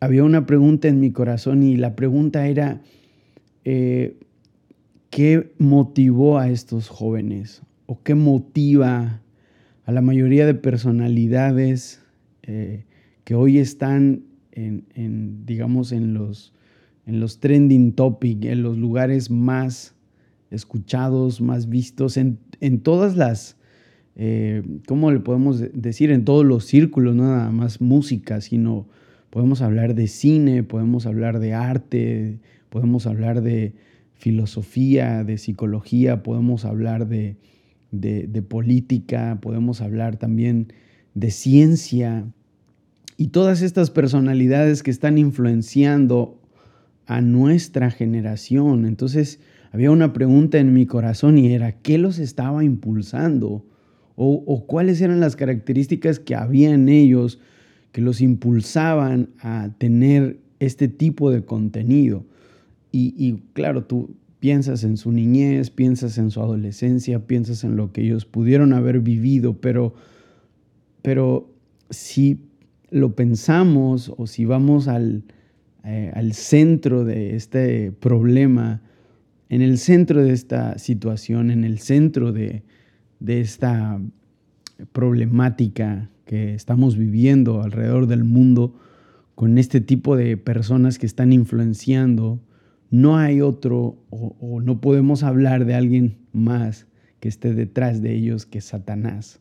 Había 0.00 0.24
una 0.24 0.46
pregunta 0.46 0.88
en 0.88 1.00
mi 1.00 1.12
corazón 1.12 1.62
y 1.62 1.76
la 1.76 1.94
pregunta 1.94 2.46
era, 2.46 2.80
eh, 3.64 4.16
¿qué 5.10 5.52
motivó 5.58 6.38
a 6.38 6.48
estos 6.50 6.88
jóvenes? 6.88 7.62
¿O 7.86 8.02
qué 8.02 8.14
motiva 8.14 9.22
a 9.84 9.92
la 9.92 10.00
mayoría 10.00 10.46
de 10.46 10.54
personalidades 10.54 12.00
eh, 12.42 12.84
que 13.24 13.34
hoy 13.34 13.58
están 13.58 14.24
en, 14.52 15.46
digamos, 15.46 15.92
en 15.92 16.14
los, 16.14 16.52
en 17.06 17.20
los 17.20 17.40
trending 17.40 17.92
topic, 17.92 18.44
en 18.44 18.62
los 18.62 18.76
lugares 18.76 19.30
más 19.30 19.94
escuchados, 20.50 21.40
más 21.40 21.68
vistos, 21.68 22.16
en, 22.16 22.38
todas 22.82 23.16
las, 23.16 23.56
eh, 24.22 24.62
¿cómo 24.86 25.10
le 25.10 25.20
podemos 25.20 25.64
decir? 25.72 26.10
En 26.10 26.26
todos 26.26 26.44
los 26.44 26.66
círculos, 26.66 27.16
nada 27.16 27.50
más 27.50 27.80
música, 27.80 28.40
sino 28.40 28.86
podemos 29.30 29.62
hablar 29.62 29.94
de 29.94 30.08
cine, 30.08 30.62
podemos 30.62 31.06
hablar 31.06 31.38
de 31.40 31.54
arte, 31.54 32.38
podemos 32.68 33.06
hablar 33.06 33.40
de 33.40 33.74
filosofía, 34.12 35.24
de 35.24 35.38
psicología, 35.38 36.22
podemos 36.22 36.66
hablar 36.66 37.08
de, 37.08 37.36
de 37.90 38.42
política, 38.42 39.38
podemos 39.40 39.80
hablar 39.80 40.16
también 40.16 40.72
de 41.14 41.30
ciencia, 41.30 42.26
y 43.20 43.28
todas 43.28 43.60
estas 43.60 43.90
personalidades 43.90 44.82
que 44.82 44.90
están 44.90 45.18
influenciando 45.18 46.40
a 47.04 47.20
nuestra 47.20 47.90
generación. 47.90 48.86
Entonces 48.86 49.40
había 49.72 49.90
una 49.90 50.14
pregunta 50.14 50.56
en 50.56 50.72
mi 50.72 50.86
corazón 50.86 51.36
y 51.36 51.52
era, 51.52 51.72
¿qué 51.72 51.98
los 51.98 52.18
estaba 52.18 52.64
impulsando? 52.64 53.66
O, 54.22 54.66
cuáles 54.66 55.00
eran 55.00 55.18
las 55.18 55.34
características 55.34 56.18
que 56.18 56.34
había 56.34 56.74
en 56.74 56.90
ellos 56.90 57.40
que 57.90 58.02
los 58.02 58.20
impulsaban 58.20 59.30
a 59.40 59.70
tener 59.78 60.38
este 60.58 60.88
tipo 60.88 61.30
de 61.30 61.42
contenido. 61.46 62.26
Y, 62.92 63.40
claro, 63.54 63.84
tú 63.84 64.14
piensas 64.38 64.84
en 64.84 64.98
su 64.98 65.10
niñez, 65.10 65.70
piensas 65.70 66.18
en 66.18 66.30
su 66.30 66.42
adolescencia, 66.42 67.26
piensas 67.26 67.64
en 67.64 67.76
lo 67.76 67.92
que 67.92 68.02
ellos 68.02 68.26
pudieron 68.26 68.74
haber 68.74 69.00
vivido, 69.00 69.54
pero, 69.54 69.94
pero 71.00 71.50
si 71.88 72.40
lo 72.90 73.14
pensamos 73.14 74.12
o 74.14 74.26
si 74.26 74.44
vamos 74.44 74.86
al, 74.86 75.24
eh, 75.82 76.12
al 76.14 76.34
centro 76.34 77.06
de 77.06 77.36
este 77.36 77.90
problema, 77.90 78.82
en 79.48 79.62
el 79.62 79.78
centro 79.78 80.22
de 80.22 80.34
esta 80.34 80.76
situación, 80.76 81.50
en 81.50 81.64
el 81.64 81.78
centro 81.78 82.32
de, 82.32 82.64
de 83.20 83.40
esta 83.40 84.00
problemática 84.92 86.10
que 86.24 86.54
estamos 86.54 86.96
viviendo 86.96 87.62
alrededor 87.62 88.06
del 88.06 88.24
mundo 88.24 88.74
con 89.34 89.58
este 89.58 89.80
tipo 89.80 90.16
de 90.16 90.36
personas 90.36 90.98
que 90.98 91.06
están 91.06 91.32
influenciando, 91.32 92.40
no 92.90 93.16
hay 93.16 93.40
otro 93.40 93.96
o, 94.10 94.60
no 94.60 94.80
podemos 94.80 95.22
hablar 95.22 95.64
de 95.64 95.74
alguien 95.74 96.18
más 96.32 96.86
que 97.20 97.28
esté 97.28 97.54
detrás 97.54 98.02
de 98.02 98.14
ellos 98.14 98.46
que 98.46 98.60
Satanás. 98.60 99.40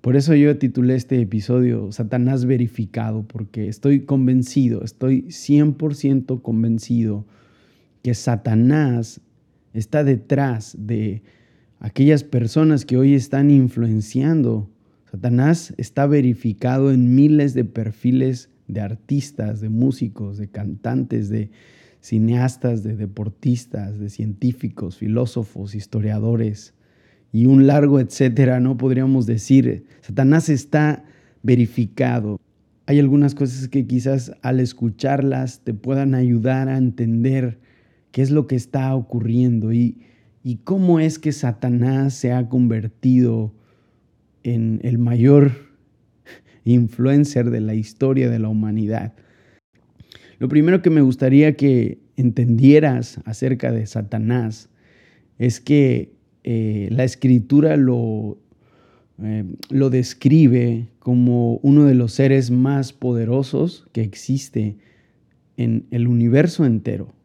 Por 0.00 0.16
eso 0.16 0.34
yo 0.34 0.56
titulé 0.58 0.94
este 0.94 1.20
episodio 1.20 1.90
Satanás 1.92 2.44
verificado, 2.44 3.22
porque 3.22 3.68
estoy 3.68 4.00
convencido, 4.00 4.84
estoy 4.84 5.22
100% 5.24 6.40
convencido 6.40 7.26
que 8.02 8.14
Satanás 8.14 9.20
está 9.74 10.04
detrás 10.04 10.76
de 10.78 11.22
aquellas 11.80 12.24
personas 12.24 12.84
que 12.84 12.96
hoy 12.96 13.14
están 13.14 13.50
influenciando. 13.50 14.70
Satanás 15.10 15.74
está 15.76 16.06
verificado 16.06 16.90
en 16.92 17.14
miles 17.14 17.54
de 17.54 17.64
perfiles 17.64 18.50
de 18.66 18.80
artistas, 18.80 19.60
de 19.60 19.68
músicos, 19.68 20.38
de 20.38 20.48
cantantes, 20.48 21.28
de 21.28 21.50
cineastas, 22.00 22.82
de 22.82 22.96
deportistas, 22.96 23.98
de 23.98 24.10
científicos, 24.10 24.98
filósofos, 24.98 25.74
historiadores 25.74 26.74
y 27.32 27.46
un 27.46 27.66
largo 27.66 28.00
etcétera, 28.00 28.60
¿no? 28.60 28.76
Podríamos 28.76 29.26
decir, 29.26 29.84
Satanás 30.00 30.48
está 30.48 31.04
verificado. 31.42 32.40
Hay 32.86 32.98
algunas 32.98 33.34
cosas 33.34 33.68
que 33.68 33.86
quizás 33.86 34.32
al 34.42 34.60
escucharlas 34.60 35.60
te 35.60 35.74
puedan 35.74 36.14
ayudar 36.14 36.68
a 36.68 36.78
entender 36.78 37.58
qué 38.12 38.22
es 38.22 38.30
lo 38.30 38.46
que 38.46 38.56
está 38.56 38.94
ocurriendo 38.94 39.72
y, 39.72 39.98
y 40.48 40.56
cómo 40.64 40.98
es 40.98 41.18
que 41.18 41.32
Satanás 41.32 42.14
se 42.14 42.32
ha 42.32 42.48
convertido 42.48 43.52
en 44.44 44.80
el 44.82 44.96
mayor 44.96 45.52
influencer 46.64 47.50
de 47.50 47.60
la 47.60 47.74
historia 47.74 48.30
de 48.30 48.38
la 48.38 48.48
humanidad. 48.48 49.12
Lo 50.38 50.48
primero 50.48 50.80
que 50.80 50.88
me 50.88 51.02
gustaría 51.02 51.54
que 51.54 51.98
entendieras 52.16 53.20
acerca 53.26 53.72
de 53.72 53.84
Satanás 53.84 54.70
es 55.38 55.60
que 55.60 56.14
eh, 56.44 56.88
la 56.92 57.04
escritura 57.04 57.76
lo, 57.76 58.38
eh, 59.22 59.44
lo 59.68 59.90
describe 59.90 60.88
como 60.98 61.56
uno 61.56 61.84
de 61.84 61.94
los 61.94 62.14
seres 62.14 62.50
más 62.50 62.94
poderosos 62.94 63.86
que 63.92 64.00
existe 64.00 64.78
en 65.58 65.84
el 65.90 66.08
universo 66.08 66.64
entero. 66.64 67.17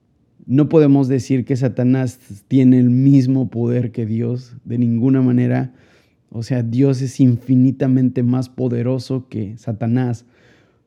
No 0.46 0.70
podemos 0.70 1.08
decir 1.08 1.46
que 1.46 1.56
Satanás 1.56 2.20
tiene 2.48 2.80
el 2.80 2.90
mismo 2.90 3.50
poder 3.50 3.92
que 3.92 4.06
Dios, 4.06 4.56
de 4.66 4.78
ninguna 4.78 5.22
manera. 5.22 5.74
O 6.30 6.44
sea, 6.44 6.64
Dios 6.64 7.02
es 7.02 7.20
infinitamente 7.20 8.24
más 8.24 8.50
poderoso 8.50 9.28
que 9.30 9.58
Satanás. 9.58 10.26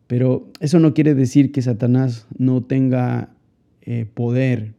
Pero 0.07 0.51
eso 0.61 0.79
no 0.79 0.95
quiere 0.95 1.15
decir 1.15 1.53
que 1.53 1.63
Satanás 1.63 2.27
no 2.37 2.63
tenga 2.63 3.31
eh, 3.83 4.07
poder. 4.13 4.75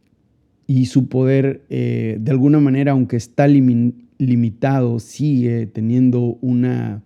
Y 0.66 0.86
su 0.86 1.08
poder, 1.08 1.64
eh, 1.70 2.18
de 2.20 2.30
alguna 2.30 2.60
manera, 2.60 2.92
aunque 2.92 3.16
está 3.16 3.48
limitado, 3.48 5.00
sigue 5.00 5.66
teniendo 5.66 6.38
una 6.40 7.02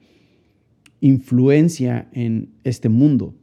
influencia 1.00 2.08
en 2.12 2.50
este 2.64 2.88
mundo. 2.88 3.34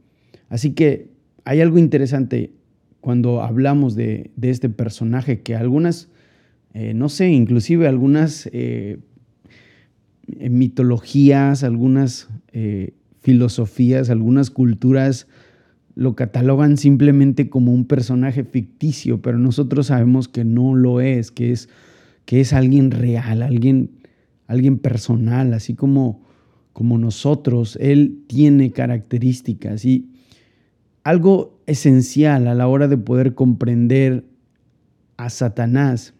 Así 0.48 0.72
que 0.72 1.08
hay 1.44 1.60
algo 1.60 1.78
interesante 1.78 2.52
cuando 3.00 3.42
hablamos 3.42 3.94
de, 3.94 4.30
este 4.40 4.68
personaje 4.68 5.40
que 5.40 5.54
algunas, 5.54 6.08
eh, 6.74 6.94
no 6.94 7.08
sé, 7.08 7.30
inclusive 7.30 7.88
algunas 7.88 8.48
eh, 8.52 8.98
mitologías, 10.26 11.64
algunas 11.64 12.28
eh, 12.52 12.92
filosofías, 13.20 14.10
algunas 14.10 14.50
culturas 14.50 15.26
lo 15.94 16.14
catalogan 16.14 16.76
simplemente 16.76 17.48
como 17.48 17.74
un 17.74 17.84
personaje 17.84 18.44
ficticio, 18.44 19.20
pero 19.20 19.38
nosotros 19.38 19.88
sabemos 19.88 20.28
que 20.28 20.44
no 20.44 20.74
lo 20.74 21.00
es, 21.00 21.30
que 21.30 21.52
es, 21.52 21.68
que 22.24 22.40
es 22.40 22.52
alguien 22.52 22.90
real, 22.90 23.42
alguien, 23.42 23.90
alguien 24.46 24.78
personal, 24.78 25.52
así 25.52 25.74
como, 25.74 26.22
como 26.72 26.96
nosotros. 26.96 27.76
Él 27.80 28.22
tiene 28.28 28.70
características 28.70 29.84
y 29.84 30.08
algo 31.04 31.60
esencial 31.66 32.46
a 32.46 32.54
la 32.54 32.68
hora 32.68 32.88
de 32.88 32.98
poder 32.98 33.34
comprender 33.34 34.24
a 35.16 35.30
Satanás 35.30 36.14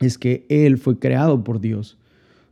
es 0.00 0.18
que 0.18 0.46
él 0.48 0.78
fue 0.78 0.98
creado 0.98 1.42
por 1.44 1.60
Dios. 1.60 1.98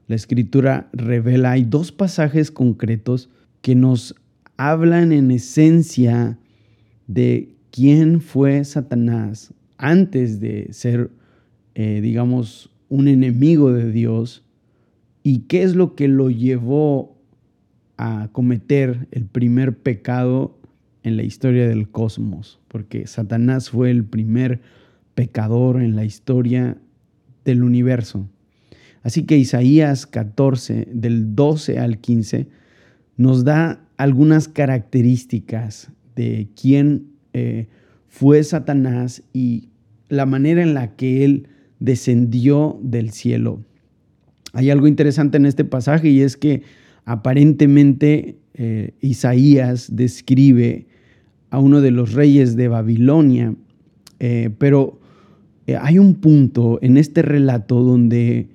La 0.07 0.17
escritura 0.17 0.89
revela, 0.93 1.53
hay 1.53 1.65
dos 1.65 1.93
pasajes 1.93 2.51
concretos 2.51 3.31
que 3.63 3.75
nos 3.75 4.15
hablan 4.57 5.13
en 5.13 5.31
esencia 5.31 6.39
de 7.07 7.55
quién 7.71 8.21
fue 8.21 8.65
Satanás 8.65 9.53
antes 9.79 10.41
de 10.41 10.73
ser, 10.73 11.11
eh, 11.75 12.01
digamos, 12.01 12.71
un 12.89 13.09
enemigo 13.09 13.73
de 13.73 13.91
Dios 13.91 14.45
y 15.23 15.41
qué 15.41 15.63
es 15.63 15.75
lo 15.75 15.95
que 15.95 16.09
lo 16.09 16.31
llevó 16.31 17.17
a 17.97 18.29
cometer 18.33 19.09
el 19.11 19.25
primer 19.25 19.79
pecado 19.79 20.59
en 21.05 21.17
la 21.17 21.23
historia 21.23 21.69
del 21.69 21.89
cosmos, 21.89 22.59
porque 22.67 23.07
Satanás 23.07 23.71
fue 23.71 23.91
el 23.91 24.05
primer 24.05 24.61
pecador 25.15 25.81
en 25.81 25.95
la 25.95 26.05
historia 26.05 26.79
del 27.45 27.63
universo. 27.63 28.29
Así 29.03 29.25
que 29.25 29.37
Isaías 29.37 30.07
14, 30.07 30.89
del 30.91 31.37
12 31.37 31.79
al 31.79 31.99
15, 31.99 32.49
nos 33.17 33.45
da 33.45 33.87
algunas 33.99 34.49
características 34.49 35.91
de 36.17 36.49
quién 36.61 37.13
eh, 37.35 37.69
fue 38.09 38.43
Satanás 38.43 39.23
y 39.33 39.69
la 40.09 40.25
manera 40.25 40.63
en 40.63 40.73
la 40.73 40.97
que 40.97 41.25
él 41.25 41.49
descendió 41.81 42.79
del 42.83 43.11
cielo. 43.11 43.63
Hay 44.55 44.71
algo 44.71 44.87
interesante 44.87 45.37
en 45.37 45.47
este 45.47 45.65
pasaje 45.65 46.09
y 46.09 46.23
es 46.23 46.37
que 46.37 46.63
aparentemente 47.05 48.39
eh, 48.55 48.95
Isaías 49.01 49.95
describe 49.95 50.87
a 51.55 51.59
uno 51.61 51.81
de 51.81 51.93
los 51.93 52.15
reyes 52.15 52.57
de 52.57 52.67
Babilonia. 52.67 53.55
Eh, 54.19 54.51
pero 54.59 54.99
eh, 55.69 55.77
hay 55.81 56.01
un 56.01 56.17
punto 56.17 56.81
en 56.83 56.97
este 56.97 57.23
relato 57.23 57.81
donde 57.81 58.49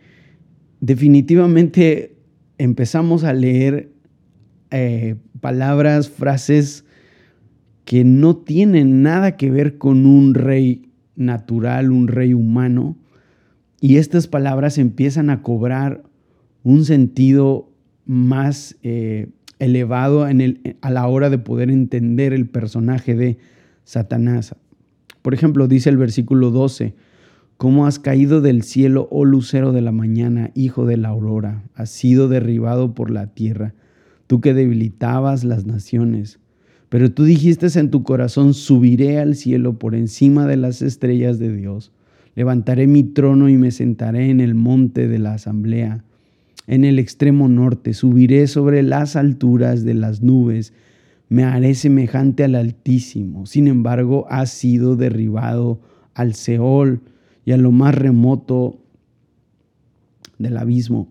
definitivamente 0.82 2.18
empezamos 2.58 3.24
a 3.24 3.32
leer 3.32 3.94
eh, 4.72 5.16
palabras, 5.40 6.10
frases 6.10 6.84
que 7.86 8.04
no 8.04 8.36
tienen 8.36 9.02
nada 9.02 9.38
que 9.38 9.50
ver 9.50 9.78
con 9.78 10.06
un 10.06 10.34
rey 10.34 10.92
natural, 11.16 11.94
un 11.94 12.10
rey 12.10 12.34
humano, 12.34 12.98
y 13.80 13.96
estas 13.96 14.28
palabras 14.28 14.78
empiezan 14.78 15.30
a 15.30 15.42
cobrar 15.42 16.04
un 16.64 16.84
sentido 16.84 17.72
más 18.06 18.76
elevado 19.60 20.24
a 20.24 20.90
la 20.90 21.08
hora 21.08 21.30
de 21.30 21.38
poder 21.38 21.70
entender 21.70 22.34
el 22.34 22.48
personaje 22.48 23.16
de 23.16 23.38
Satanás. 23.84 24.56
Por 25.22 25.34
ejemplo, 25.34 25.68
dice 25.68 25.90
el 25.90 25.98
versículo 25.98 26.50
12, 26.50 26.96
¿cómo 27.58 27.86
has 27.86 28.00
caído 28.00 28.42
del 28.42 28.64
cielo, 28.64 29.08
oh 29.12 29.26
lucero 29.26 29.74
de 29.74 29.82
la 29.82 29.92
mañana, 29.92 30.52
hijo 30.56 30.86
de 30.86 30.98
la 30.98 31.10
aurora? 31.10 31.64
Has 31.76 31.90
sido 31.90 32.30
derribado 32.30 32.96
por 32.96 33.12
la 33.12 33.28
tierra, 33.28 33.74
tú 34.28 34.40
que 34.40 34.54
debilitabas 34.54 35.44
las 35.44 35.66
naciones. 35.66 36.40
Pero 36.88 37.12
tú 37.12 37.26
dijiste 37.26 37.68
en 37.78 37.92
tu 37.92 38.04
corazón, 38.04 38.54
subiré 38.54 39.20
al 39.20 39.36
cielo 39.36 39.78
por 39.78 39.94
encima 39.94 40.48
de 40.48 40.58
las 40.58 40.82
estrellas 40.82 41.38
de 41.38 41.56
Dios. 41.56 41.92
Levantaré 42.36 42.88
mi 42.88 43.04
trono 43.04 43.50
y 43.50 43.58
me 43.58 43.72
sentaré 43.72 44.30
en 44.30 44.40
el 44.40 44.56
monte 44.56 45.08
de 45.08 45.20
la 45.20 45.34
asamblea 45.34 46.04
en 46.70 46.86
el 46.86 47.00
extremo 47.00 47.50
norte, 47.50 47.96
subiré 47.96 48.46
sobre 48.46 48.84
las 48.84 49.16
alturas 49.16 49.84
de 49.84 49.96
las 49.96 50.22
nubes, 50.22 50.72
me 51.28 51.44
haré 51.44 51.74
semejante 51.74 52.44
al 52.44 52.54
Altísimo. 52.54 53.48
Sin 53.48 53.68
embargo, 53.68 54.28
ha 54.30 54.46
sido 54.46 54.96
derribado 54.96 55.82
al 56.14 56.36
Seol 56.36 57.02
y 57.44 57.54
a 57.54 57.58
lo 57.58 57.72
más 57.72 57.96
remoto 57.96 58.80
del 60.38 60.58
abismo. 60.58 61.08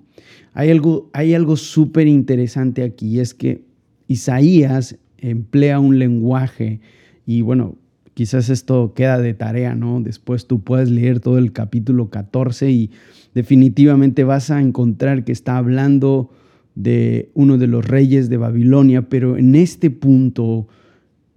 Hay 0.54 0.70
algo, 0.70 1.10
hay 1.12 1.34
algo 1.34 1.56
súper 1.56 2.06
interesante 2.06 2.84
aquí, 2.84 3.18
es 3.18 3.34
que 3.34 3.64
Isaías 4.06 4.96
emplea 5.18 5.80
un 5.80 5.98
lenguaje 5.98 6.78
y 7.26 7.42
bueno, 7.42 7.74
quizás 8.14 8.48
esto 8.48 8.94
queda 8.94 9.18
de 9.18 9.34
tarea, 9.34 9.74
¿no? 9.74 10.00
Después 10.00 10.46
tú 10.46 10.62
puedes 10.62 10.88
leer 10.88 11.18
todo 11.18 11.36
el 11.36 11.50
capítulo 11.50 12.10
14 12.10 12.70
y 12.70 12.90
definitivamente 13.34 14.24
vas 14.24 14.50
a 14.50 14.60
encontrar 14.60 15.24
que 15.24 15.32
está 15.32 15.56
hablando 15.56 16.30
de 16.74 17.30
uno 17.34 17.58
de 17.58 17.66
los 17.66 17.84
reyes 17.86 18.28
de 18.28 18.36
Babilonia, 18.36 19.08
pero 19.08 19.36
en 19.36 19.54
este 19.54 19.90
punto 19.90 20.68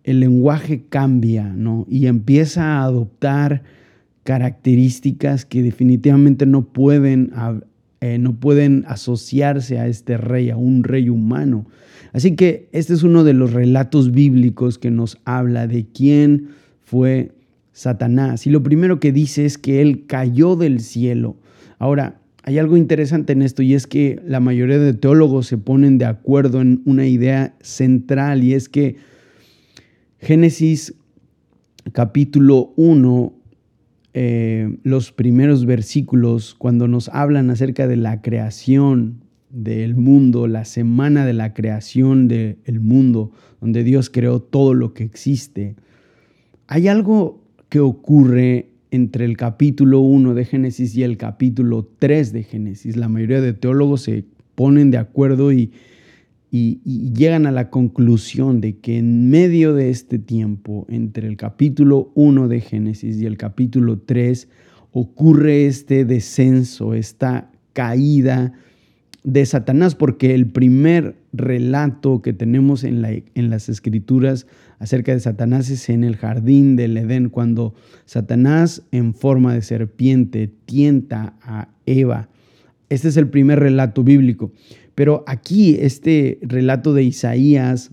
el 0.03 0.19
lenguaje 0.19 0.83
cambia, 0.89 1.53
¿no? 1.55 1.85
Y 1.89 2.07
empieza 2.07 2.63
a 2.63 2.83
adoptar 2.83 3.63
características 4.23 5.45
que 5.45 5.63
definitivamente 5.63 6.45
no 6.45 6.65
pueden, 6.65 7.31
eh, 8.01 8.17
no 8.17 8.39
pueden 8.39 8.83
asociarse 8.87 9.79
a 9.79 9.87
este 9.87 10.17
rey, 10.17 10.49
a 10.49 10.57
un 10.57 10.83
rey 10.83 11.09
humano. 11.09 11.65
Así 12.13 12.35
que 12.35 12.69
este 12.71 12.93
es 12.93 13.03
uno 13.03 13.23
de 13.23 13.33
los 13.33 13.53
relatos 13.53 14.11
bíblicos 14.11 14.77
que 14.77 14.91
nos 14.91 15.17
habla 15.25 15.67
de 15.67 15.85
quién 15.85 16.49
fue 16.83 17.31
Satanás. 17.71 18.47
Y 18.47 18.49
lo 18.49 18.63
primero 18.63 18.99
que 18.99 19.11
dice 19.11 19.45
es 19.45 19.57
que 19.57 19.81
él 19.81 20.05
cayó 20.07 20.55
del 20.55 20.79
cielo. 20.79 21.37
Ahora, 21.79 22.21
hay 22.43 22.57
algo 22.57 22.75
interesante 22.75 23.33
en 23.33 23.41
esto 23.41 23.61
y 23.61 23.75
es 23.75 23.85
que 23.85 24.19
la 24.25 24.39
mayoría 24.39 24.79
de 24.79 24.93
teólogos 24.93 25.47
se 25.47 25.57
ponen 25.57 25.97
de 25.97 26.05
acuerdo 26.05 26.61
en 26.61 26.81
una 26.85 27.05
idea 27.05 27.55
central 27.61 28.43
y 28.43 28.53
es 28.53 28.67
que 28.67 28.95
Génesis 30.19 30.95
capítulo 31.93 32.73
1, 32.77 33.33
eh, 34.13 34.77
los 34.83 35.11
primeros 35.11 35.65
versículos, 35.65 36.55
cuando 36.55 36.87
nos 36.87 37.09
hablan 37.09 37.49
acerca 37.49 37.87
de 37.87 37.97
la 37.97 38.21
creación 38.21 39.23
del 39.49 39.95
mundo, 39.95 40.47
la 40.47 40.65
semana 40.65 41.25
de 41.25 41.33
la 41.33 41.53
creación 41.53 42.27
del 42.27 42.79
mundo, 42.79 43.31
donde 43.59 43.83
Dios 43.83 44.09
creó 44.09 44.39
todo 44.41 44.73
lo 44.73 44.93
que 44.93 45.03
existe, 45.03 45.75
hay 46.67 46.87
algo 46.87 47.40
que 47.71 47.79
ocurre 47.79 48.73
entre 48.91 49.23
el 49.23 49.37
capítulo 49.37 50.01
1 50.01 50.33
de 50.33 50.43
Génesis 50.43 50.93
y 50.93 51.03
el 51.03 51.15
capítulo 51.15 51.89
3 51.99 52.33
de 52.33 52.43
Génesis. 52.43 52.97
La 52.97 53.07
mayoría 53.07 53.39
de 53.39 53.53
teólogos 53.53 54.01
se 54.01 54.25
ponen 54.55 54.91
de 54.91 54.97
acuerdo 54.97 55.53
y, 55.53 55.71
llegan 56.51 57.45
a 57.45 57.51
la 57.53 57.69
conclusión 57.69 58.59
de 58.59 58.79
que 58.79 58.97
en 58.97 59.29
medio 59.29 59.73
de 59.73 59.89
este 59.89 60.19
tiempo, 60.19 60.85
entre 60.89 61.29
el 61.29 61.37
capítulo 61.37 62.11
1 62.15 62.49
de 62.49 62.59
Génesis 62.59 63.21
y 63.21 63.25
el 63.25 63.37
capítulo 63.37 63.99
3, 63.99 64.49
ocurre 64.91 65.65
este 65.65 66.03
descenso, 66.03 66.93
esta 66.93 67.53
caída 67.71 68.51
de 69.23 69.45
Satanás, 69.45 69.95
porque 69.95 70.33
el 70.33 70.47
primer 70.47 71.15
relato 71.31 72.21
que 72.21 72.33
tenemos 72.33 72.83
en, 72.83 73.01
la, 73.01 73.11
en, 73.11 73.49
las 73.49 73.69
escrituras 73.69 74.47
acerca 74.79 75.13
de 75.13 75.19
Satanás 75.19 75.69
es 75.69 75.89
en 75.89 76.03
el 76.03 76.15
jardín 76.15 76.75
del 76.75 76.97
Edén, 76.97 77.29
cuando 77.29 77.75
Satanás 78.05 78.83
en 78.91 79.13
forma 79.13 79.53
de 79.53 79.61
serpiente 79.61 80.51
tienta 80.65 81.35
a 81.41 81.69
Eva. 81.85 82.29
Este 82.89 83.09
es 83.09 83.17
el 83.17 83.29
primer 83.29 83.59
relato 83.59 84.03
bíblico. 84.03 84.51
Pero 84.95 85.23
aquí 85.27 85.77
este 85.79 86.39
relato 86.41 86.93
de 86.93 87.03
Isaías 87.03 87.91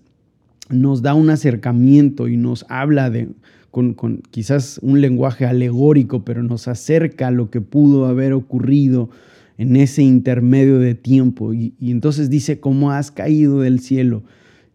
nos 0.71 1.03
da 1.03 1.15
un 1.15 1.31
acercamiento 1.31 2.29
y 2.29 2.37
nos 2.37 2.67
habla 2.69 3.11
de, 3.11 3.29
con, 3.71 3.95
quizás 4.31 4.79
un 4.83 5.01
lenguaje 5.01 5.47
alegórico, 5.47 6.25
pero 6.25 6.43
nos 6.43 6.69
acerca 6.69 7.29
a 7.29 7.31
lo 7.31 7.51
que 7.51 7.61
pudo 7.61 8.07
haber 8.07 8.33
ocurrido 8.33 9.11
en 9.59 9.75
ese 9.75 10.03
intermedio 10.03 10.79
de 10.79 10.95
tiempo. 10.95 11.53
Y, 11.53 11.75
entonces 11.81 12.31
dice, 12.31 12.61
¿cómo 12.61 12.93
has 12.93 13.11
caído 13.11 13.61
del 13.61 13.81
cielo? 13.81 14.23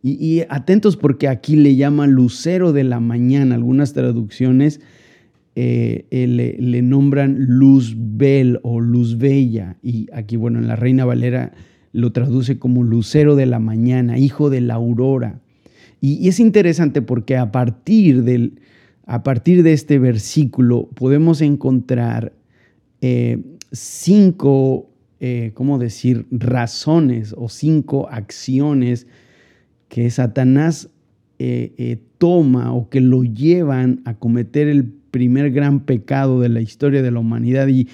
Y, 0.03 0.41
atentos 0.49 0.97
porque 0.97 1.29
aquí 1.29 1.55
le 1.55 1.77
llama 1.77 2.05
lucero 2.05 2.73
de 2.73 2.83
la 2.83 2.99
mañana. 2.99 3.55
Algunas 3.55 3.93
traducciones 3.93 4.81
eh, 5.55 6.05
eh, 6.11 6.27
le, 6.27 6.81
nombran 6.81 7.37
luz 7.39 7.95
bel 7.97 8.59
o 8.63 8.81
luz 8.81 9.17
bella. 9.17 9.77
Y 9.81 10.07
aquí, 10.13 10.35
bueno, 10.35 10.59
en 10.59 10.67
la 10.67 10.75
Reina 10.75 11.05
Valera 11.05 11.53
lo 11.93 12.11
traduce 12.11 12.59
como 12.59 12.83
lucero 12.83 13.37
de 13.37 13.45
la 13.45 13.59
mañana, 13.59 14.17
hijo 14.17 14.49
de 14.49 14.59
la 14.59 14.73
aurora. 14.73 15.39
Y, 16.01 16.27
es 16.27 16.41
interesante 16.41 17.01
porque 17.01 17.37
a 17.37 17.53
partir, 17.53 18.23
del, 18.23 18.59
a 19.05 19.23
partir 19.23 19.63
de 19.63 19.71
este 19.71 19.97
versículo 19.97 20.89
podemos 20.93 21.39
encontrar 21.39 22.33
eh, 22.99 23.37
cinco, 23.73 24.89
eh, 25.19 25.51
¿cómo 25.53 25.77
decir?, 25.79 26.25
razones 26.31 27.35
o 27.37 27.49
cinco 27.49 28.07
acciones 28.09 29.07
que 29.89 30.09
Satanás 30.09 30.89
eh, 31.39 31.99
toma 32.17 32.73
o 32.73 32.89
que 32.89 33.01
lo 33.01 33.23
llevan 33.23 34.01
a 34.05 34.13
cometer 34.13 34.69
el 34.69 34.85
primer 34.85 35.51
gran 35.51 35.81
pecado 35.81 36.39
de 36.39 36.47
la 36.47 36.61
historia 36.61 37.01
de 37.01 37.11
la 37.11 37.19
humanidad. 37.19 37.67
y, 37.67 37.87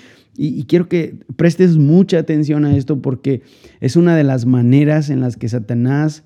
quiero 0.67 0.87
que 0.87 1.15
prestes 1.35 1.77
mucha 1.77 2.19
atención 2.19 2.63
a 2.63 2.77
esto 2.77 3.01
porque 3.01 3.41
es 3.81 3.95
una 3.95 4.15
de 4.15 4.23
las 4.23 4.45
maneras 4.45 5.09
en 5.09 5.19
las 5.19 5.35
que 5.35 5.49
Satanás 5.49 6.23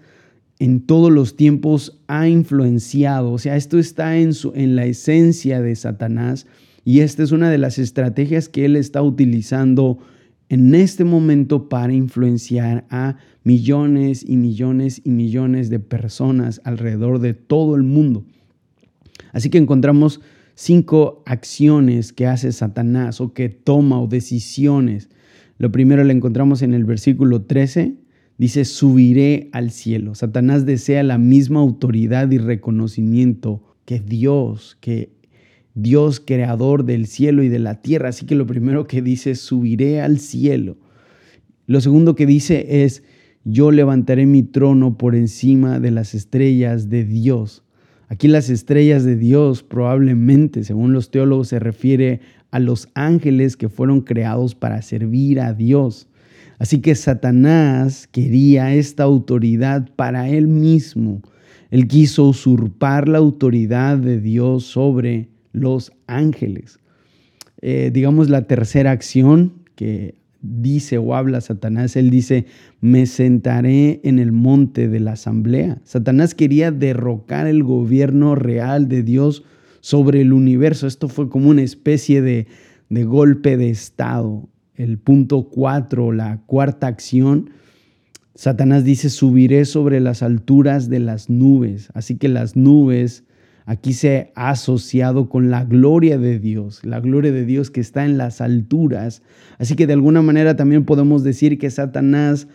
en 0.60 0.80
todos 0.82 1.12
los 1.12 1.36
tiempos 1.36 2.00
ha 2.08 2.28
influenciado. 2.28 3.32
O 3.32 3.38
sea, 3.38 3.56
esto 3.56 3.80
está 3.80 4.18
en, 4.18 4.34
su, 4.34 4.54
en 4.56 4.76
la 4.76 4.86
esencia 4.86 5.62
de 5.62 5.76
Satanás 5.76 6.48
y 6.86 7.00
esta 7.00 7.24
es 7.24 7.32
una 7.32 7.50
de 7.50 7.58
las 7.58 7.80
estrategias 7.80 8.50
que 8.50 8.66
él 8.66 8.76
está 8.76 9.02
utilizando 9.02 10.00
en 10.50 10.76
este 10.76 11.04
momento 11.04 11.70
para 11.70 11.94
influenciar 11.94 12.86
a 12.90 13.18
millones 13.44 14.24
y 14.28 14.38
millones 14.38 15.02
y 15.04 15.10
millones 15.10 15.70
de 15.70 15.80
personas 15.80 16.62
alrededor 16.64 17.20
de 17.20 17.34
todo 17.34 17.76
el 17.76 17.84
mundo. 17.84 18.26
Así 19.32 19.50
que 19.50 19.58
encontramos 19.58 20.22
cinco 20.56 21.24
acciones 21.26 22.14
que 22.14 22.28
hace 22.28 22.52
Satanás 22.52 23.22
o 23.22 23.34
que 23.34 23.50
toma 23.50 24.00
o 24.02 24.08
decisiones. 24.08 25.10
Lo 25.58 25.72
primero 25.72 26.04
lo 26.04 26.12
encontramos 26.12 26.62
en 26.62 26.74
el 26.74 26.84
versículo 26.84 27.44
13, 27.44 27.96
Dice, 28.38 28.66
subiré 28.66 29.50
al 29.52 29.72
cielo. 29.72 30.16
Satanás 30.16 30.66
desea 30.66 31.04
la 31.04 31.18
misma 31.18 31.60
autoridad 31.60 32.32
y 32.32 32.40
reconocimiento 32.40 33.62
que 33.86 34.00
Dios, 34.00 34.78
que 34.82 35.13
Dios 35.76 36.20
creador 36.20 36.86
del 36.86 37.08
cielo 37.08 37.44
y 37.44 37.50
de 37.50 37.60
la 37.60 37.82
tierra. 37.82 38.10
Así 38.10 38.26
que 38.26 38.36
lo 38.36 38.46
primero 38.46 38.88
que 38.88 39.02
dice 39.02 39.32
es, 39.32 39.40
subiré 39.40 40.02
al 40.02 40.20
cielo. 40.20 40.78
Lo 41.66 41.82
segundo 41.82 42.16
que 42.16 42.26
dice 42.26 42.84
es, 42.84 43.04
yo 43.46 43.72
levantaré 43.72 44.26
mi 44.26 44.44
trono 44.44 44.98
por 44.98 45.16
encima 45.16 45.80
de 45.80 45.92
las 45.92 46.14
estrellas 46.14 46.90
de 46.90 47.04
Dios. 47.04 47.64
Aquí 48.08 48.28
las 48.28 48.50
estrellas 48.50 49.04
de 49.04 49.16
Dios 49.16 49.64
probablemente, 49.64 50.64
según 50.64 50.94
los 50.94 51.10
teólogos, 51.10 51.48
se 51.50 51.60
refiere 51.60 52.22
a 52.52 52.60
los 52.60 52.90
ángeles 52.94 53.58
que 53.58 53.70
fueron 53.70 54.02
creados 54.02 54.56
para 54.56 54.82
servir 54.82 55.40
a 55.40 55.54
Dios. 55.54 56.08
Así 56.60 56.80
que 56.80 56.96
Satanás 56.96 58.08
quería 58.12 58.74
esta 58.76 59.04
autoridad 59.04 59.90
para 59.96 60.30
él 60.30 60.48
mismo. 60.48 61.22
Él 61.72 61.88
quiso 61.88 62.30
usurpar 62.30 63.10
la 63.10 63.18
autoridad 63.18 63.98
de 63.98 64.22
Dios 64.22 64.64
sobre 64.66 65.33
los 65.54 65.94
ángeles. 66.08 66.80
Eh, 67.62 67.92
digamos 67.94 68.30
la 68.30 68.44
tercera 68.44 68.92
acción 68.92 69.54
que 69.76 70.16
dice 70.42 70.98
o 70.98 71.16
habla 71.16 71.40
Satanás, 71.40 71.96
él 71.96 72.10
dice, 72.10 72.46
me 72.82 73.06
sentaré 73.06 74.02
en 74.04 74.20
el 74.20 74.34
monte 74.34 74.90
de 74.90 75.00
la 75.00 75.14
asamblea. 75.14 75.80
Satanás 75.86 76.36
quería 76.36 76.72
derrocar 76.72 77.48
el 77.48 77.64
gobierno 77.64 78.36
real 78.36 78.90
de 78.90 79.04
Dios 79.04 79.46
sobre 79.80 80.20
el 80.20 80.34
universo. 80.34 80.86
Esto 80.86 81.08
fue 81.08 81.30
como 81.30 81.50
una 81.50 81.62
especie 81.62 82.22
de, 82.22 82.48
de 82.90 83.04
golpe 83.06 83.56
de 83.56 83.70
Estado 83.70 84.50
el 84.76 84.98
punto 84.98 85.50
4, 85.50 86.12
la 86.12 86.42
cuarta 86.46 86.88
acción, 86.88 87.52
Satanás 88.36 88.84
dice, 88.84 89.10
subiré 89.10 89.66
sobre 89.66 90.00
las 90.00 90.24
alturas 90.24 90.90
de 90.90 91.00
las 91.00 91.30
nubes. 91.30 91.90
Así 91.94 92.18
que 92.18 92.28
las 92.28 92.56
nubes 92.56 93.24
aquí 93.66 93.94
se 93.94 94.32
ha 94.36 94.50
asociado 94.50 95.30
con 95.30 95.50
la 95.50 95.64
gloria 95.64 96.18
de 96.18 96.40
Dios, 96.40 96.84
la 96.84 97.00
gloria 97.00 97.32
de 97.32 97.46
Dios 97.46 97.72
que 97.72 97.82
está 97.82 98.06
en 98.06 98.18
las 98.18 98.42
alturas. 98.42 99.22
Así 99.58 99.76
que 99.76 99.88
de 99.88 99.94
alguna 99.94 100.22
manera 100.22 100.56
también 100.56 100.86
podemos 100.86 101.24
decir 101.24 101.58
que 101.58 101.70
Satanás 101.70 102.48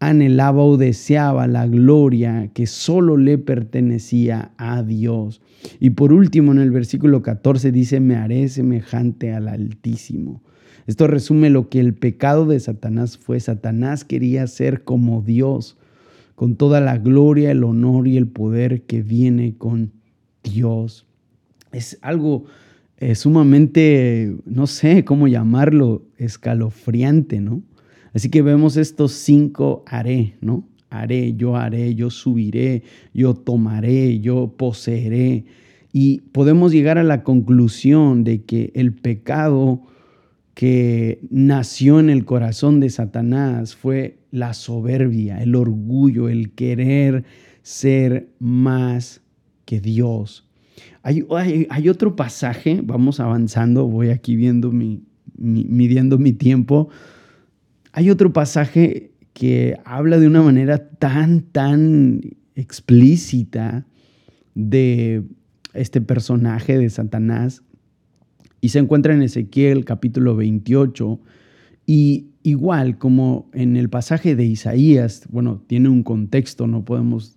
anhelaba 0.00 0.62
o 0.62 0.76
deseaba 0.76 1.46
la 1.46 1.66
gloria 1.66 2.50
que 2.52 2.66
solo 2.66 3.16
le 3.16 3.38
pertenecía 3.38 4.52
a 4.56 4.82
Dios. 4.82 5.40
Y 5.80 5.90
por 5.90 6.12
último, 6.12 6.52
en 6.52 6.58
el 6.58 6.70
versículo 6.70 7.22
14 7.22 7.72
dice, 7.72 8.00
me 8.00 8.16
haré 8.16 8.48
semejante 8.48 9.32
al 9.32 9.48
Altísimo. 9.48 10.42
Esto 10.86 11.06
resume 11.06 11.48
lo 11.48 11.70
que 11.70 11.80
el 11.80 11.94
pecado 11.94 12.44
de 12.44 12.60
Satanás 12.60 13.16
fue. 13.16 13.40
Satanás 13.40 14.04
quería 14.04 14.46
ser 14.46 14.84
como 14.84 15.22
Dios, 15.22 15.78
con 16.34 16.56
toda 16.56 16.80
la 16.80 16.98
gloria, 16.98 17.50
el 17.50 17.64
honor 17.64 18.06
y 18.06 18.18
el 18.18 18.26
poder 18.26 18.82
que 18.82 19.02
viene 19.02 19.56
con 19.56 19.92
Dios. 20.44 21.06
Es 21.72 21.98
algo 22.02 22.44
eh, 22.98 23.16
sumamente, 23.16 24.36
no 24.44 24.68
sé 24.68 25.04
cómo 25.04 25.26
llamarlo, 25.26 26.06
escalofriante, 26.16 27.40
¿no? 27.40 27.62
Así 28.12 28.30
que 28.30 28.42
vemos 28.42 28.76
estos 28.76 29.12
cinco 29.12 29.82
haré, 29.86 30.36
¿no? 30.40 30.68
Haré, 30.88 31.34
yo 31.34 31.56
haré, 31.56 31.96
yo 31.96 32.10
subiré, 32.10 32.84
yo 33.12 33.34
tomaré, 33.34 34.20
yo 34.20 34.54
poseeré. 34.56 35.44
Y 35.92 36.20
podemos 36.30 36.70
llegar 36.72 36.98
a 36.98 37.02
la 37.02 37.24
conclusión 37.24 38.22
de 38.22 38.42
que 38.42 38.70
el 38.74 38.92
pecado 38.92 39.82
que 40.54 41.18
nació 41.30 41.98
en 41.98 42.10
el 42.10 42.24
corazón 42.24 42.78
de 42.78 42.90
Satanás 42.90 43.74
fue 43.74 44.18
la 44.30 44.54
soberbia, 44.54 45.42
el 45.42 45.56
orgullo, 45.56 46.28
el 46.28 46.52
querer 46.52 47.24
ser 47.62 48.28
más 48.38 49.23
que 49.64 49.80
Dios. 49.80 50.46
Hay, 51.02 51.24
hay, 51.70 51.88
otro 51.88 52.16
pasaje, 52.16 52.80
vamos 52.82 53.20
avanzando, 53.20 53.86
voy 53.86 54.10
aquí 54.10 54.36
viendo 54.36 54.72
mi, 54.72 55.02
midiendo 55.36 56.18
mi 56.18 56.32
tiempo. 56.32 56.88
Hay 57.92 58.10
otro 58.10 58.32
pasaje 58.32 59.12
que 59.32 59.76
habla 59.84 60.18
de 60.18 60.26
una 60.26 60.42
manera 60.42 60.88
tan, 60.88 61.42
tan 61.42 62.20
explícita 62.54 63.86
de 64.54 65.24
este 65.74 66.00
personaje 66.00 66.78
de 66.78 66.88
Satanás 66.88 67.62
y 68.60 68.70
se 68.70 68.78
encuentra 68.78 69.12
en 69.12 69.22
Ezequiel 69.22 69.84
capítulo 69.84 70.36
28 70.36 71.20
y 71.86 72.28
igual 72.42 72.96
como 72.96 73.50
en 73.52 73.76
el 73.76 73.90
pasaje 73.90 74.36
de 74.36 74.44
Isaías, 74.44 75.26
bueno, 75.30 75.62
tiene 75.66 75.88
un 75.88 76.02
contexto, 76.02 76.66
no 76.66 76.84
podemos 76.84 77.36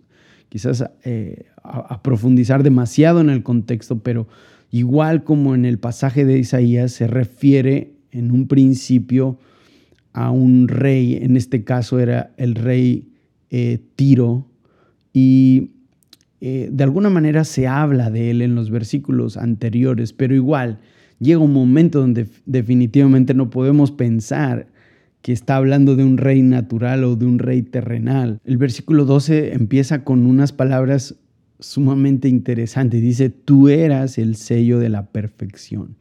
quizás 0.49 0.85
eh, 1.03 1.45
a, 1.67 2.01
profundizar 2.01 2.63
demasiado 2.63 3.21
en 3.21 3.29
el 3.29 3.43
contexto, 3.43 3.99
pero 3.99 4.27
igual 4.71 5.23
como 5.23 5.55
en 5.55 5.65
el 5.65 5.79
pasaje 5.79 6.25
de 6.25 6.39
Isaías 6.39 6.91
se 6.91 7.07
refiere 7.07 7.93
en 8.11 8.31
un 8.31 8.47
principio 8.47 9.37
a 10.13 10.31
un 10.31 10.67
rey, 10.67 11.19
en 11.21 11.37
este 11.37 11.63
caso 11.63 11.99
era 11.99 12.31
el 12.37 12.55
rey 12.55 13.09
eh, 13.49 13.79
Tiro, 13.95 14.47
y 15.13 15.71
eh, 16.41 16.69
de 16.71 16.83
alguna 16.83 17.09
manera 17.09 17.43
se 17.43 17.67
habla 17.67 18.09
de 18.09 18.31
él 18.31 18.41
en 18.41 18.55
los 18.55 18.69
versículos 18.69 19.37
anteriores, 19.37 20.13
pero 20.13 20.35
igual 20.35 20.79
llega 21.19 21.39
un 21.39 21.53
momento 21.53 21.99
donde 21.99 22.27
definitivamente 22.45 23.33
no 23.33 23.49
podemos 23.49 23.91
pensar 23.91 24.67
que 25.21 25.33
está 25.33 25.55
hablando 25.55 25.95
de 25.95 26.03
un 26.03 26.17
rey 26.17 26.41
natural 26.41 27.03
o 27.03 27.15
de 27.15 27.25
un 27.25 27.39
rey 27.39 27.63
terrenal. 27.63 28.39
El 28.45 28.57
versículo 28.57 29.05
12 29.05 29.53
empieza 29.53 30.03
con 30.03 30.25
unas 30.25 30.53
palabras 30.53 31.15
sumamente 31.59 32.29
interesantes. 32.29 33.01
Dice, 33.01 33.29
tú 33.29 33.69
eras 33.69 34.17
el 34.17 34.35
sello 34.35 34.79
de 34.79 34.89
la 34.89 35.07
perfección, 35.07 35.95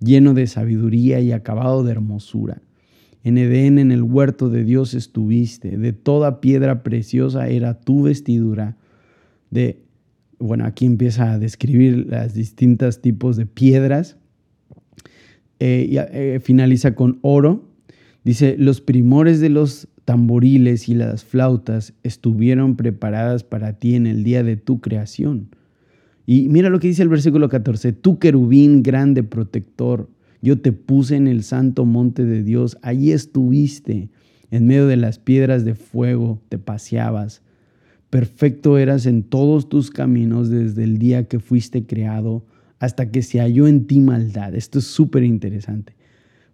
lleno 0.00 0.34
de 0.34 0.46
sabiduría 0.46 1.20
y 1.20 1.32
acabado 1.32 1.84
de 1.84 1.92
hermosura. 1.92 2.62
En 3.22 3.38
Edén, 3.38 3.78
en 3.78 3.90
el 3.90 4.02
huerto 4.02 4.50
de 4.50 4.64
Dios 4.64 4.92
estuviste, 4.92 5.78
de 5.78 5.92
toda 5.94 6.42
piedra 6.42 6.82
preciosa 6.82 7.48
era 7.48 7.80
tu 7.80 8.02
vestidura. 8.02 8.76
De, 9.50 9.80
bueno, 10.38 10.66
aquí 10.66 10.84
empieza 10.84 11.32
a 11.32 11.38
describir 11.38 12.06
las 12.10 12.34
distintos 12.34 13.00
tipos 13.00 13.36
de 13.36 13.46
piedras 13.46 14.18
eh, 15.58 15.86
y, 15.88 15.96
eh, 15.96 16.40
finaliza 16.40 16.94
con 16.94 17.18
oro. 17.22 17.70
Dice, 18.24 18.56
los 18.58 18.82
primores 18.82 19.40
de 19.40 19.48
los 19.48 19.88
tamboriles 20.04 20.88
y 20.88 20.94
las 20.94 21.24
flautas 21.24 21.94
estuvieron 22.02 22.76
preparadas 22.76 23.44
para 23.44 23.74
ti 23.74 23.94
en 23.94 24.06
el 24.06 24.24
día 24.24 24.42
de 24.42 24.56
tu 24.56 24.80
creación. 24.80 25.48
Y 26.26 26.48
mira 26.48 26.70
lo 26.70 26.80
que 26.80 26.88
dice 26.88 27.02
el 27.02 27.08
versículo 27.08 27.48
14, 27.48 27.92
tú 27.92 28.18
querubín 28.18 28.82
grande 28.82 29.22
protector, 29.22 30.08
yo 30.40 30.60
te 30.60 30.72
puse 30.72 31.16
en 31.16 31.26
el 31.26 31.42
santo 31.42 31.84
monte 31.84 32.24
de 32.24 32.42
Dios, 32.42 32.78
allí 32.82 33.12
estuviste, 33.12 34.10
en 34.50 34.66
medio 34.66 34.86
de 34.86 34.96
las 34.96 35.18
piedras 35.18 35.64
de 35.64 35.74
fuego 35.74 36.42
te 36.48 36.58
paseabas. 36.58 37.42
Perfecto 38.10 38.78
eras 38.78 39.06
en 39.06 39.22
todos 39.22 39.68
tus 39.68 39.90
caminos 39.90 40.48
desde 40.48 40.84
el 40.84 40.98
día 40.98 41.26
que 41.26 41.40
fuiste 41.40 41.86
creado 41.86 42.44
hasta 42.78 43.10
que 43.10 43.22
se 43.22 43.40
halló 43.40 43.66
en 43.66 43.86
ti 43.86 44.00
maldad. 44.00 44.54
Esto 44.54 44.78
es 44.78 44.84
súper 44.84 45.24
interesante. 45.24 45.96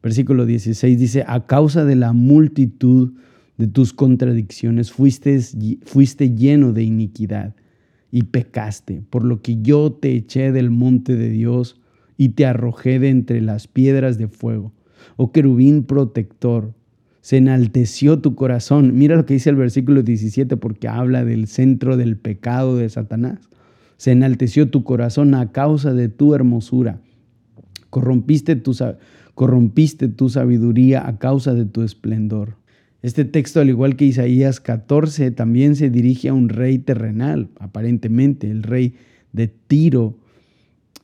Versículo 0.02 0.46
16 0.46 0.98
dice, 0.98 1.24
a 1.26 1.46
causa 1.46 1.84
de 1.84 1.96
la 1.96 2.12
multitud 2.12 3.12
de 3.60 3.68
tus 3.68 3.92
contradicciones 3.92 4.90
fuiste, 4.90 5.38
fuiste 5.84 6.34
lleno 6.34 6.72
de 6.72 6.82
iniquidad 6.82 7.54
y 8.10 8.22
pecaste, 8.22 9.02
por 9.10 9.22
lo 9.22 9.42
que 9.42 9.60
yo 9.60 9.92
te 9.92 10.16
eché 10.16 10.50
del 10.50 10.70
monte 10.70 11.14
de 11.14 11.28
Dios 11.28 11.78
y 12.16 12.30
te 12.30 12.46
arrojé 12.46 12.98
de 12.98 13.10
entre 13.10 13.42
las 13.42 13.68
piedras 13.68 14.16
de 14.16 14.28
fuego. 14.28 14.72
Oh 15.16 15.30
querubín 15.30 15.84
protector, 15.84 16.72
se 17.20 17.36
enalteció 17.36 18.20
tu 18.20 18.34
corazón. 18.34 18.96
Mira 18.96 19.16
lo 19.16 19.26
que 19.26 19.34
dice 19.34 19.50
el 19.50 19.56
versículo 19.56 20.02
17 20.02 20.56
porque 20.56 20.88
habla 20.88 21.22
del 21.22 21.46
centro 21.46 21.98
del 21.98 22.16
pecado 22.16 22.78
de 22.78 22.88
Satanás. 22.88 23.40
Se 23.98 24.12
enalteció 24.12 24.70
tu 24.70 24.84
corazón 24.84 25.34
a 25.34 25.52
causa 25.52 25.92
de 25.92 26.08
tu 26.08 26.34
hermosura. 26.34 26.98
Corrompiste 27.90 28.56
tu, 28.56 28.74
corrompiste 29.34 30.08
tu 30.08 30.30
sabiduría 30.30 31.06
a 31.06 31.18
causa 31.18 31.52
de 31.52 31.66
tu 31.66 31.82
esplendor. 31.82 32.59
Este 33.02 33.24
texto, 33.24 33.60
al 33.60 33.70
igual 33.70 33.96
que 33.96 34.04
Isaías 34.04 34.60
14, 34.60 35.30
también 35.30 35.74
se 35.74 35.88
dirige 35.88 36.28
a 36.28 36.34
un 36.34 36.50
rey 36.50 36.78
terrenal, 36.78 37.48
aparentemente, 37.58 38.50
el 38.50 38.62
rey 38.62 38.94
de 39.32 39.48
Tiro. 39.48 40.18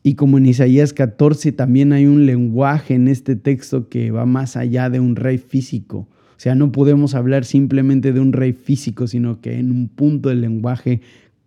Y 0.02 0.14
como 0.14 0.36
en 0.36 0.46
Isaías 0.46 0.92
14 0.92 1.52
también 1.52 1.92
hay 1.92 2.06
un 2.06 2.26
lenguaje 2.26 2.94
en 2.94 3.08
este 3.08 3.34
texto 3.34 3.88
que 3.88 4.10
va 4.10 4.26
más 4.26 4.56
allá 4.56 4.90
de 4.90 5.00
un 5.00 5.16
rey 5.16 5.38
físico. 5.38 6.06
O 6.36 6.38
sea, 6.38 6.54
no 6.54 6.70
podemos 6.70 7.14
hablar 7.14 7.46
simplemente 7.46 8.12
de 8.12 8.20
un 8.20 8.34
rey 8.34 8.52
físico, 8.52 9.06
sino 9.06 9.40
que 9.40 9.58
en 9.58 9.70
un 9.70 9.88
punto 9.88 10.30
el 10.30 10.42
lenguaje 10.42 11.00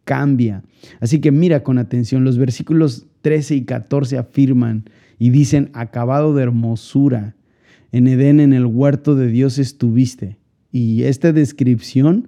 cambia. 0.04 0.64
Así 1.00 1.20
que 1.20 1.32
mira 1.32 1.62
con 1.62 1.78
atención, 1.78 2.24
los 2.24 2.40
versículos 2.40 3.06
13 3.22 3.56
y 3.56 3.66
14 3.66 4.18
afirman 4.18 4.86
y 5.20 5.30
dicen, 5.30 5.70
acabado 5.74 6.34
de 6.34 6.42
hermosura, 6.42 7.36
en 7.92 8.08
Edén, 8.08 8.40
en 8.40 8.54
el 8.54 8.66
huerto 8.66 9.16
de 9.16 9.28
Dios 9.28 9.60
estuviste. 9.60 10.39
Y 10.72 11.04
esta 11.04 11.34
descripción 11.34 12.28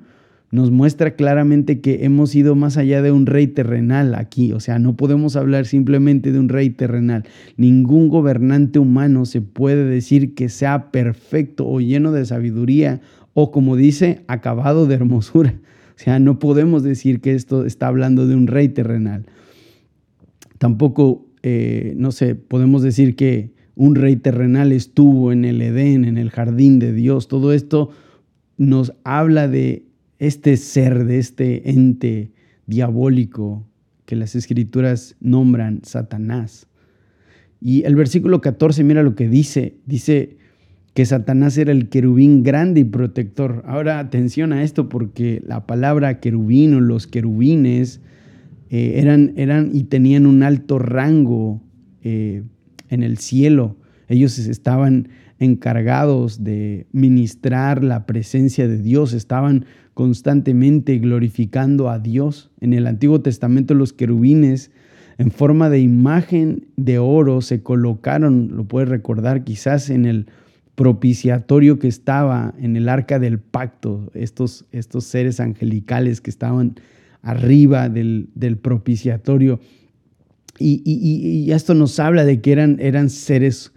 nos 0.51 0.69
muestra 0.69 1.15
claramente 1.15 1.79
que 1.79 2.03
hemos 2.03 2.35
ido 2.35 2.55
más 2.55 2.75
allá 2.75 3.01
de 3.01 3.11
un 3.11 3.25
rey 3.25 3.47
terrenal 3.47 4.15
aquí. 4.15 4.51
O 4.51 4.59
sea, 4.59 4.79
no 4.79 4.97
podemos 4.97 5.35
hablar 5.37 5.65
simplemente 5.65 6.31
de 6.31 6.39
un 6.39 6.49
rey 6.49 6.69
terrenal. 6.69 7.23
Ningún 7.55 8.09
gobernante 8.09 8.77
humano 8.77 9.25
se 9.25 9.41
puede 9.41 9.85
decir 9.85 10.35
que 10.35 10.49
sea 10.49 10.91
perfecto 10.91 11.67
o 11.67 11.79
lleno 11.79 12.11
de 12.11 12.25
sabiduría 12.25 12.99
o 13.33 13.51
como 13.51 13.77
dice, 13.77 14.23
acabado 14.27 14.87
de 14.87 14.95
hermosura. 14.95 15.55
O 15.95 16.03
sea, 16.03 16.19
no 16.19 16.39
podemos 16.39 16.83
decir 16.83 17.21
que 17.21 17.33
esto 17.33 17.65
está 17.65 17.87
hablando 17.87 18.27
de 18.27 18.35
un 18.35 18.47
rey 18.47 18.69
terrenal. 18.69 19.25
Tampoco, 20.57 21.25
eh, 21.43 21.93
no 21.95 22.11
sé, 22.11 22.35
podemos 22.35 22.81
decir 22.81 23.15
que 23.15 23.51
un 23.75 23.95
rey 23.95 24.17
terrenal 24.17 24.73
estuvo 24.73 25.31
en 25.31 25.45
el 25.45 25.61
Edén, 25.61 26.03
en 26.03 26.17
el 26.17 26.29
jardín 26.29 26.79
de 26.79 26.91
Dios. 26.91 27.27
Todo 27.29 27.53
esto 27.53 27.91
nos 28.61 28.93
habla 29.03 29.47
de 29.47 29.87
este 30.19 30.55
ser, 30.55 31.05
de 31.05 31.17
este 31.17 31.71
ente 31.71 32.31
diabólico 32.67 33.65
que 34.05 34.15
las 34.15 34.35
escrituras 34.35 35.15
nombran 35.19 35.81
Satanás. 35.83 36.67
Y 37.59 37.85
el 37.85 37.95
versículo 37.95 38.39
14, 38.39 38.83
mira 38.83 39.01
lo 39.01 39.15
que 39.15 39.27
dice, 39.27 39.77
dice 39.87 40.37
que 40.93 41.07
Satanás 41.07 41.57
era 41.57 41.71
el 41.71 41.89
querubín 41.89 42.43
grande 42.43 42.81
y 42.81 42.83
protector. 42.83 43.63
Ahora 43.65 43.97
atención 43.97 44.53
a 44.53 44.63
esto 44.63 44.89
porque 44.89 45.41
la 45.43 45.65
palabra 45.65 46.19
querubín 46.19 46.75
o 46.75 46.81
los 46.81 47.07
querubines 47.07 47.99
eh, 48.69 48.93
eran, 48.97 49.33
eran 49.37 49.71
y 49.73 49.85
tenían 49.85 50.27
un 50.27 50.43
alto 50.43 50.77
rango 50.77 51.63
eh, 52.03 52.43
en 52.89 53.01
el 53.01 53.17
cielo. 53.17 53.75
Ellos 54.07 54.37
estaban 54.37 55.09
encargados 55.41 56.43
de 56.43 56.85
ministrar 56.91 57.83
la 57.83 58.05
presencia 58.05 58.67
de 58.67 58.77
Dios, 58.77 59.13
estaban 59.13 59.65
constantemente 59.95 60.99
glorificando 60.99 61.89
a 61.89 61.97
Dios. 61.97 62.51
En 62.61 62.73
el 62.73 62.85
Antiguo 62.85 63.21
Testamento 63.21 63.73
los 63.73 63.91
querubines 63.91 64.69
en 65.17 65.31
forma 65.31 65.69
de 65.69 65.79
imagen 65.79 66.67
de 66.77 66.99
oro 66.99 67.41
se 67.41 67.63
colocaron, 67.63 68.51
lo 68.55 68.65
puedes 68.65 68.87
recordar 68.87 69.43
quizás 69.43 69.89
en 69.89 70.05
el 70.05 70.27
propiciatorio 70.75 71.79
que 71.79 71.87
estaba 71.87 72.53
en 72.59 72.75
el 72.75 72.87
arca 72.87 73.17
del 73.17 73.39
pacto, 73.39 74.11
estos, 74.13 74.65
estos 74.71 75.05
seres 75.05 75.39
angelicales 75.39 76.21
que 76.21 76.29
estaban 76.29 76.75
arriba 77.23 77.89
del, 77.89 78.29
propiciatorio. 78.61 79.59
Y, 80.59 81.51
esto 81.51 81.73
nos 81.73 81.99
habla 81.99 82.25
de 82.25 82.41
que 82.41 82.51
eran, 82.51 82.77
eran 82.79 83.09
seres 83.09 83.73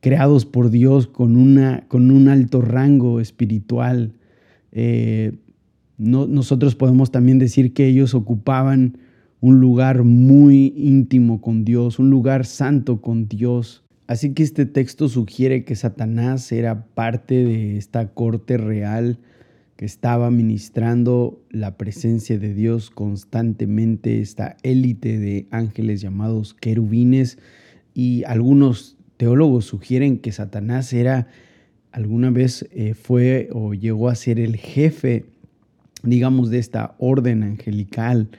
creados 0.00 0.46
por 0.46 0.70
Dios 0.70 1.06
con, 1.06 1.36
una, 1.36 1.84
con 1.88 2.10
un 2.10 2.28
alto 2.28 2.60
rango 2.60 3.20
espiritual. 3.20 4.12
Eh, 4.72 5.38
nosotros 5.96 6.76
podemos 6.76 7.10
también 7.10 7.38
decir 7.38 7.72
que 7.72 7.86
ellos 7.86 8.14
ocupaban 8.14 8.98
un 9.40 9.60
lugar 9.60 10.04
muy 10.04 10.72
íntimo 10.76 11.40
con 11.40 11.64
Dios, 11.64 11.98
un 11.98 12.10
lugar 12.10 12.46
santo 12.46 13.00
con 13.00 13.28
Dios. 13.28 13.84
Así 14.06 14.32
que 14.32 14.42
este 14.42 14.66
texto 14.66 15.08
sugiere 15.08 15.64
que 15.64 15.76
Satanás 15.76 16.50
era 16.52 16.86
parte 16.86 17.44
de 17.44 17.76
esta 17.76 18.08
corte 18.08 18.56
real 18.56 19.18
que 19.76 19.84
estaba 19.84 20.30
ministrando 20.30 21.40
la 21.50 21.76
presencia 21.76 22.38
de 22.38 22.52
Dios 22.52 22.90
constantemente, 22.90 24.20
esta 24.20 24.56
élite 24.64 25.18
de 25.18 25.46
ángeles 25.52 26.00
llamados 26.00 26.54
querubines 26.54 27.38
y 27.94 28.24
algunos 28.24 28.97
teólogos 29.18 29.66
sugieren 29.66 30.18
que 30.18 30.32
Satanás 30.32 30.92
era, 30.94 31.26
alguna 31.92 32.30
vez 32.30 32.66
eh, 32.72 32.94
fue 32.94 33.50
o 33.52 33.74
llegó 33.74 34.08
a 34.08 34.14
ser 34.14 34.40
el 34.40 34.56
jefe, 34.56 35.26
digamos, 36.02 36.48
de 36.48 36.58
esta 36.58 36.94
orden 36.98 37.42
angelical, 37.42 38.30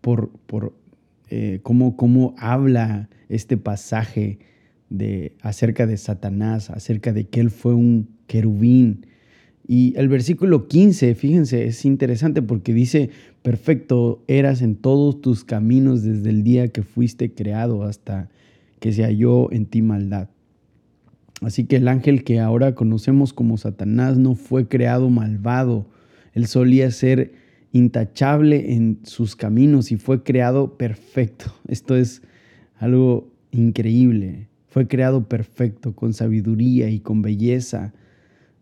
por, 0.00 0.30
por 0.46 0.72
eh, 1.28 1.60
cómo, 1.62 1.96
cómo 1.96 2.34
habla 2.38 3.10
este 3.28 3.56
pasaje 3.56 4.38
de, 4.88 5.32
acerca 5.42 5.86
de 5.86 5.96
Satanás, 5.96 6.70
acerca 6.70 7.12
de 7.12 7.24
que 7.24 7.40
él 7.40 7.50
fue 7.50 7.74
un 7.74 8.08
querubín. 8.26 9.06
Y 9.66 9.94
el 9.96 10.08
versículo 10.08 10.68
15, 10.68 11.14
fíjense, 11.16 11.64
es 11.64 11.84
interesante 11.84 12.40
porque 12.40 12.72
dice, 12.72 13.10
perfecto 13.42 14.22
eras 14.28 14.62
en 14.62 14.76
todos 14.76 15.20
tus 15.20 15.42
caminos 15.42 16.02
desde 16.02 16.30
el 16.30 16.44
día 16.44 16.68
que 16.68 16.82
fuiste 16.82 17.32
creado 17.32 17.82
hasta 17.82 18.28
que 18.84 18.92
se 18.92 19.02
halló 19.02 19.50
en 19.50 19.64
ti 19.64 19.80
maldad. 19.80 20.28
Así 21.40 21.64
que 21.64 21.76
el 21.76 21.88
ángel 21.88 22.22
que 22.22 22.38
ahora 22.38 22.74
conocemos 22.74 23.32
como 23.32 23.56
Satanás 23.56 24.18
no 24.18 24.34
fue 24.34 24.68
creado 24.68 25.08
malvado. 25.08 25.86
Él 26.34 26.46
solía 26.46 26.90
ser 26.90 27.32
intachable 27.72 28.74
en 28.74 28.98
sus 29.04 29.36
caminos 29.36 29.90
y 29.90 29.96
fue 29.96 30.22
creado 30.22 30.76
perfecto. 30.76 31.46
Esto 31.66 31.96
es 31.96 32.20
algo 32.76 33.32
increíble. 33.52 34.48
Fue 34.68 34.86
creado 34.86 35.30
perfecto, 35.30 35.94
con 35.94 36.12
sabiduría 36.12 36.90
y 36.90 37.00
con 37.00 37.22
belleza. 37.22 37.94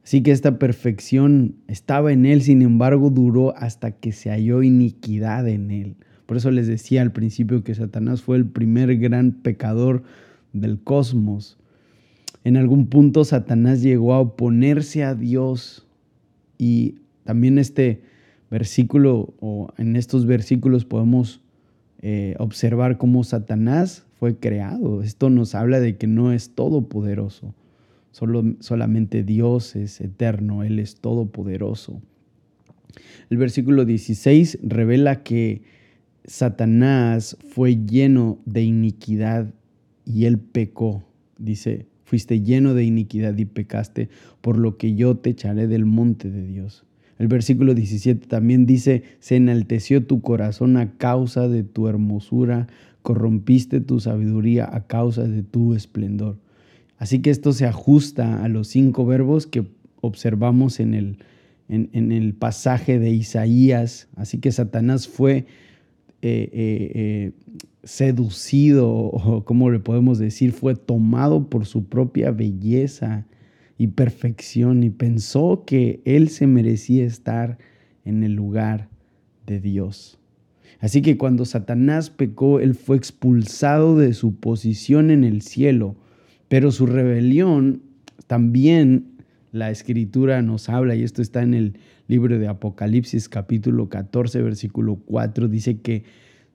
Así 0.04 0.22
que 0.22 0.30
esta 0.30 0.56
perfección 0.56 1.56
estaba 1.66 2.12
en 2.12 2.26
él, 2.26 2.42
sin 2.42 2.62
embargo 2.62 3.10
duró 3.10 3.56
hasta 3.56 3.90
que 3.90 4.12
se 4.12 4.30
halló 4.30 4.62
iniquidad 4.62 5.48
en 5.48 5.72
él. 5.72 5.96
Por 6.32 6.38
eso 6.38 6.50
les 6.50 6.66
decía 6.66 7.02
al 7.02 7.12
principio 7.12 7.62
que 7.62 7.74
Satanás 7.74 8.22
fue 8.22 8.38
el 8.38 8.46
primer 8.46 8.96
gran 8.96 9.32
pecador 9.32 10.02
del 10.54 10.80
cosmos. 10.80 11.58
En 12.42 12.56
algún 12.56 12.86
punto 12.86 13.26
Satanás 13.26 13.82
llegó 13.82 14.14
a 14.14 14.20
oponerse 14.20 15.04
a 15.04 15.14
Dios 15.14 15.86
y 16.56 16.94
también 17.24 17.58
este 17.58 18.00
versículo 18.50 19.34
o 19.40 19.74
en 19.76 19.94
estos 19.94 20.24
versículos 20.24 20.86
podemos 20.86 21.42
eh, 22.00 22.34
observar 22.38 22.96
cómo 22.96 23.24
Satanás 23.24 24.06
fue 24.18 24.38
creado. 24.38 25.02
Esto 25.02 25.28
nos 25.28 25.54
habla 25.54 25.80
de 25.80 25.98
que 25.98 26.06
no 26.06 26.32
es 26.32 26.54
todopoderoso. 26.54 27.54
Solo, 28.10 28.42
solamente 28.60 29.22
Dios 29.22 29.76
es 29.76 30.00
eterno, 30.00 30.62
Él 30.62 30.78
es 30.78 30.96
todopoderoso. 30.96 32.00
El 33.28 33.36
versículo 33.36 33.84
16 33.84 34.60
revela 34.62 35.22
que 35.22 35.81
Satanás 36.24 37.36
fue 37.50 37.76
lleno 37.76 38.38
de 38.44 38.62
iniquidad 38.62 39.52
y 40.04 40.24
él 40.26 40.38
pecó. 40.38 41.04
Dice, 41.38 41.86
fuiste 42.04 42.42
lleno 42.42 42.74
de 42.74 42.84
iniquidad 42.84 43.36
y 43.36 43.44
pecaste, 43.44 44.08
por 44.40 44.58
lo 44.58 44.76
que 44.76 44.94
yo 44.94 45.16
te 45.16 45.30
echaré 45.30 45.66
del 45.66 45.84
monte 45.84 46.30
de 46.30 46.46
Dios. 46.46 46.84
El 47.18 47.28
versículo 47.28 47.74
17 47.74 48.26
también 48.26 48.66
dice, 48.66 49.02
se 49.20 49.36
enalteció 49.36 50.04
tu 50.04 50.22
corazón 50.22 50.76
a 50.76 50.96
causa 50.96 51.48
de 51.48 51.62
tu 51.62 51.88
hermosura, 51.88 52.66
corrompiste 53.02 53.80
tu 53.80 54.00
sabiduría 54.00 54.68
a 54.72 54.86
causa 54.86 55.24
de 55.24 55.42
tu 55.42 55.74
esplendor. 55.74 56.38
Así 56.98 57.20
que 57.20 57.30
esto 57.30 57.52
se 57.52 57.66
ajusta 57.66 58.44
a 58.44 58.48
los 58.48 58.68
cinco 58.68 59.04
verbos 59.04 59.46
que 59.46 59.66
observamos 60.00 60.80
en 60.80 60.94
el, 60.94 61.18
en, 61.68 62.12
el 62.12 62.34
pasaje 62.34 62.98
de 62.98 63.10
Isaías. 63.10 64.08
Así 64.16 64.38
que 64.38 64.52
Satanás 64.52 65.08
fue 65.08 65.46
eh, 66.24 66.48
eh, 66.52 66.92
eh, 66.94 67.32
seducido, 67.82 68.88
o 68.88 69.44
como 69.44 69.70
le 69.70 69.80
podemos 69.80 70.20
decir, 70.20 70.52
fue 70.52 70.76
tomado 70.76 71.48
por 71.48 71.66
su 71.66 71.86
propia 71.86 72.30
belleza 72.30 73.26
y 73.76 73.88
perfección 73.88 74.84
y 74.84 74.90
pensó 74.90 75.64
que 75.66 76.00
él 76.04 76.28
se 76.28 76.46
merecía 76.46 77.04
estar 77.04 77.58
en 78.04 78.22
el 78.22 78.34
lugar 78.34 78.88
de 79.46 79.58
Dios. 79.58 80.20
Así 80.78 81.02
que 81.02 81.18
cuando 81.18 81.44
Satanás 81.44 82.10
pecó, 82.10 82.60
él 82.60 82.76
fue 82.76 82.96
expulsado 82.96 83.98
de 83.98 84.14
su 84.14 84.36
posición 84.36 85.10
en 85.10 85.24
el 85.24 85.42
cielo, 85.42 85.96
pero 86.46 86.70
su 86.70 86.86
rebelión 86.86 87.82
también 88.28 89.11
la 89.52 89.70
escritura 89.70 90.40
nos 90.40 90.68
habla, 90.70 90.96
y 90.96 91.02
esto 91.02 91.22
está 91.22 91.42
en 91.42 91.54
el 91.54 91.78
libro 92.08 92.38
de 92.38 92.48
Apocalipsis 92.48 93.28
capítulo 93.28 93.88
14, 93.90 94.40
versículo 94.40 94.96
4, 94.96 95.46
dice 95.46 95.80
que 95.80 96.04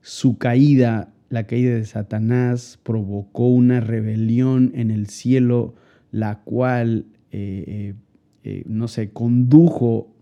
su 0.02 0.36
caída, 0.36 1.14
la 1.30 1.44
caída 1.44 1.74
de 1.74 1.84
Satanás, 1.84 2.78
provocó 2.82 3.48
una 3.48 3.80
rebelión 3.80 4.72
en 4.74 4.90
el 4.90 5.06
cielo, 5.06 5.76
la 6.10 6.40
cual, 6.40 7.06
eh, 7.30 7.64
eh, 7.66 7.94
eh, 8.42 8.64
no 8.66 8.88
sé, 8.88 9.10
condujo 9.10 10.12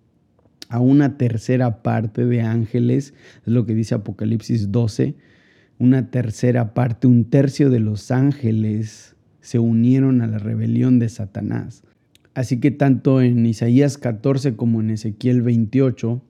a 0.68 0.78
una 0.78 1.16
tercera 1.16 1.82
parte 1.82 2.26
de 2.26 2.42
ángeles, 2.42 3.14
es 3.46 3.52
lo 3.52 3.64
que 3.64 3.74
dice 3.74 3.94
Apocalipsis 3.94 4.70
12, 4.70 5.14
una 5.78 6.10
tercera 6.10 6.74
parte, 6.74 7.06
un 7.06 7.24
tercio 7.24 7.70
de 7.70 7.80
los 7.80 8.10
ángeles 8.10 9.16
se 9.40 9.58
unieron 9.58 10.20
a 10.20 10.26
la 10.26 10.38
rebelión 10.38 10.98
de 10.98 11.08
Satanás. 11.08 11.84
Así 12.36 12.60
que 12.60 12.70
tanto 12.70 13.22
en 13.22 13.46
Isaías 13.46 13.96
14 13.96 14.56
como 14.56 14.82
en 14.82 14.90
Ezequiel 14.90 15.40
28 15.40 16.22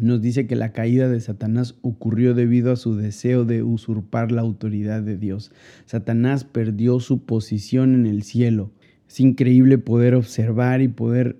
nos 0.00 0.20
dice 0.20 0.48
que 0.48 0.56
la 0.56 0.72
caída 0.72 1.08
de 1.08 1.20
Satanás 1.20 1.76
ocurrió 1.80 2.34
debido 2.34 2.72
a 2.72 2.76
su 2.76 2.96
deseo 2.96 3.44
de 3.44 3.62
usurpar 3.62 4.32
la 4.32 4.40
autoridad 4.40 5.00
de 5.00 5.16
Dios. 5.16 5.52
Satanás 5.84 6.42
perdió 6.42 6.98
su 6.98 7.24
posición 7.24 7.94
en 7.94 8.06
el 8.06 8.24
cielo. 8.24 8.72
Es 9.08 9.20
increíble 9.20 9.78
poder 9.78 10.16
observar 10.16 10.82
y 10.82 10.88
poder 10.88 11.36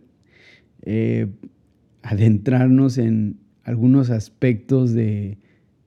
eh, 0.82 1.26
adentrarnos 2.02 2.98
en 2.98 3.40
algunos 3.64 4.10
aspectos 4.10 4.92
de, 4.92 5.38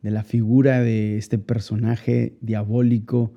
de 0.01 0.11
la 0.11 0.25
figura 0.25 0.81
de 0.81 1.17
este 1.17 1.37
personaje 1.37 2.35
diabólico 2.41 3.31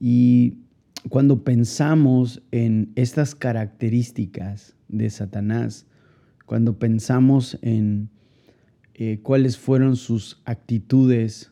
y 0.00 0.61
cuando 1.08 1.44
pensamos 1.44 2.42
en 2.50 2.92
estas 2.94 3.34
características 3.34 4.76
de 4.88 5.10
Satanás, 5.10 5.86
cuando 6.46 6.78
pensamos 6.78 7.58
en 7.62 8.10
eh, 8.94 9.20
cuáles 9.22 9.58
fueron 9.58 9.96
sus 9.96 10.40
actitudes 10.44 11.50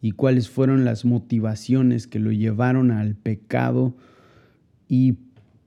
y 0.00 0.12
cuáles 0.12 0.48
fueron 0.50 0.84
las 0.84 1.04
motivaciones 1.04 2.06
que 2.06 2.18
lo 2.18 2.32
llevaron 2.32 2.90
al 2.90 3.14
pecado, 3.14 3.96
y 4.88 5.18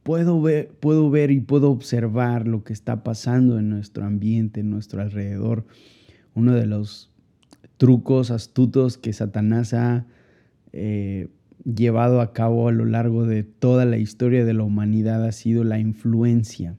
puedo 0.04 0.41
ver, 0.41 0.69
puedo 0.80 1.10
ver 1.10 1.32
y 1.32 1.39
puedo 1.39 1.72
observar 1.72 2.48
lo 2.48 2.63
que 2.63 2.74
está 2.74 3.04
pasando 3.04 3.60
en 3.60 3.69
nuestro 3.69 4.06
ambiente, 4.06 4.62
en 4.62 4.69
nuestro 4.69 5.02
alrededor. 5.02 5.65
Uno 6.36 6.54
de 6.54 6.65
los 6.65 7.12
trucos 7.78 8.32
astutos 8.32 8.98
que 8.98 9.13
Satanás 9.13 9.74
ha 9.74 10.06
eh, 10.72 11.30
llevado 11.63 12.22
a 12.22 12.34
cabo 12.34 12.67
a 12.67 12.72
lo 12.72 12.86
largo 12.86 13.26
de 13.26 13.43
toda 13.43 13.86
la 13.86 13.98
historia 13.98 14.45
de 14.45 14.54
la 14.54 14.63
humanidad 14.63 15.26
ha 15.26 15.32
sido 15.32 15.63
la 15.63 15.80
influencia. 15.80 16.78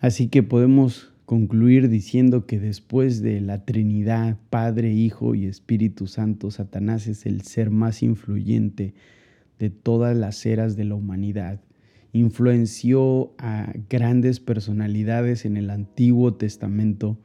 Así 0.00 0.28
que 0.28 0.42
podemos 0.42 1.12
concluir 1.24 1.88
diciendo 1.88 2.46
que 2.46 2.58
después 2.58 3.22
de 3.22 3.40
la 3.40 3.64
Trinidad, 3.64 4.36
Padre, 4.50 4.92
Hijo 4.92 5.34
y 5.34 5.46
Espíritu 5.46 6.06
Santo, 6.06 6.50
Satanás 6.50 7.06
es 7.06 7.24
el 7.24 7.42
ser 7.42 7.70
más 7.70 8.02
influyente 8.02 8.94
de 9.58 9.70
todas 9.70 10.16
las 10.16 10.44
eras 10.44 10.76
de 10.76 10.84
la 10.84 10.96
humanidad. 10.96 11.60
Influenció 12.12 13.32
a 13.38 13.72
grandes 13.88 14.40
personalidades 14.40 15.44
en 15.44 15.56
el 15.56 15.70
Antiguo 15.70 16.34
Testamento, 16.34 17.18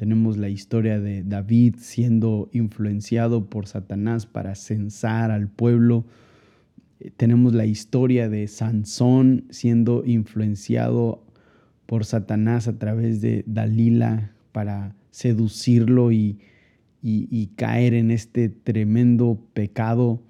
tenemos 0.00 0.38
la 0.38 0.48
historia 0.48 0.98
de 0.98 1.22
David 1.22 1.74
siendo 1.76 2.48
influenciado 2.54 3.50
por 3.50 3.66
Satanás 3.66 4.24
para 4.24 4.54
censar 4.54 5.30
al 5.30 5.48
pueblo. 5.48 6.06
Tenemos 7.18 7.52
la 7.52 7.66
historia 7.66 8.30
de 8.30 8.48
Sansón 8.48 9.44
siendo 9.50 10.02
influenciado 10.06 11.22
por 11.84 12.06
Satanás 12.06 12.66
a 12.66 12.78
través 12.78 13.20
de 13.20 13.44
Dalila 13.46 14.32
para 14.52 14.96
seducirlo 15.10 16.12
y, 16.12 16.38
y, 17.02 17.48
caer 17.56 17.92
en 17.92 18.10
este 18.10 18.48
tremendo 18.48 19.38
pecado. 19.52 20.22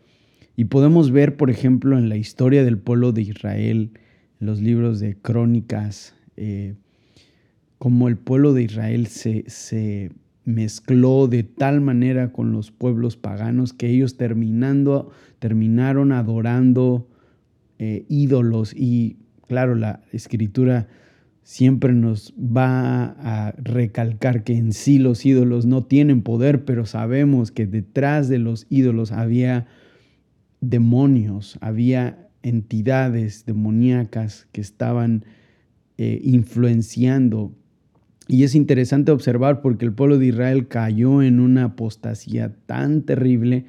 Y 0.57 0.65
podemos 0.65 1.13
ver, 1.13 1.37
por 1.37 1.49
ejemplo, 1.49 1.97
en 1.97 2.09
la 2.09 2.17
historia 2.17 2.65
del 2.65 2.79
pueblo 2.79 3.13
de 3.13 3.23
Israel, 3.23 3.93
en 4.41 4.47
los 4.49 4.61
libros 4.61 4.99
de 4.99 5.15
crónicas, 5.15 6.17
eh, 6.37 6.75
como 7.81 8.09
el 8.09 8.19
pueblo 8.19 8.53
de 8.53 8.65
Israel 8.65 9.07
se, 9.07 10.13
mezcló 10.45 11.29
de 11.29 11.45
tal 11.45 11.81
manera 11.81 12.31
con 12.31 12.53
los 12.53 12.71
pueblos 12.71 13.17
paganos 13.17 13.73
que 13.73 13.89
ellos 13.89 14.19
terminando, 14.19 15.11
terminaron 15.39 16.13
adorando 16.13 17.09
eh, 17.79 18.05
ídolos. 18.11 18.75
Y 18.77 19.17
claro, 19.47 19.77
la 19.77 20.03
escritura 20.13 20.89
siempre 21.43 21.95
nos 21.95 22.35
va 22.39 23.17
a 23.19 23.53
recalcar 23.53 24.45
que 24.45 24.59
en 24.59 24.75
sí 24.75 24.99
los 24.99 25.25
ídolos 25.25 25.65
no 25.65 25.85
tienen 25.85 26.21
poder, 26.21 26.67
pero 26.67 26.85
sabemos 26.85 27.51
que 27.51 27.67
detrás 27.67 28.29
de 28.29 28.41
los 28.41 28.67
ídolos 28.69 29.11
había 29.11 29.67
demonios, 30.61 31.57
había 31.63 32.29
entidades 32.43 33.47
demoníacas 33.47 34.49
que 34.53 34.61
estaban 34.61 35.25
eh, 35.97 36.21
influenciando 36.23 37.55
y 38.31 38.45
es 38.45 38.55
interesante 38.55 39.11
observar 39.11 39.61
porque 39.61 39.85
el 39.85 39.93
pueblo 39.93 40.17
de 40.17 40.27
Israel 40.27 40.69
cayó 40.69 41.21
en 41.21 41.41
una 41.41 41.65
apostasía 41.65 42.55
tan 42.67 43.03
terrible 43.03 43.65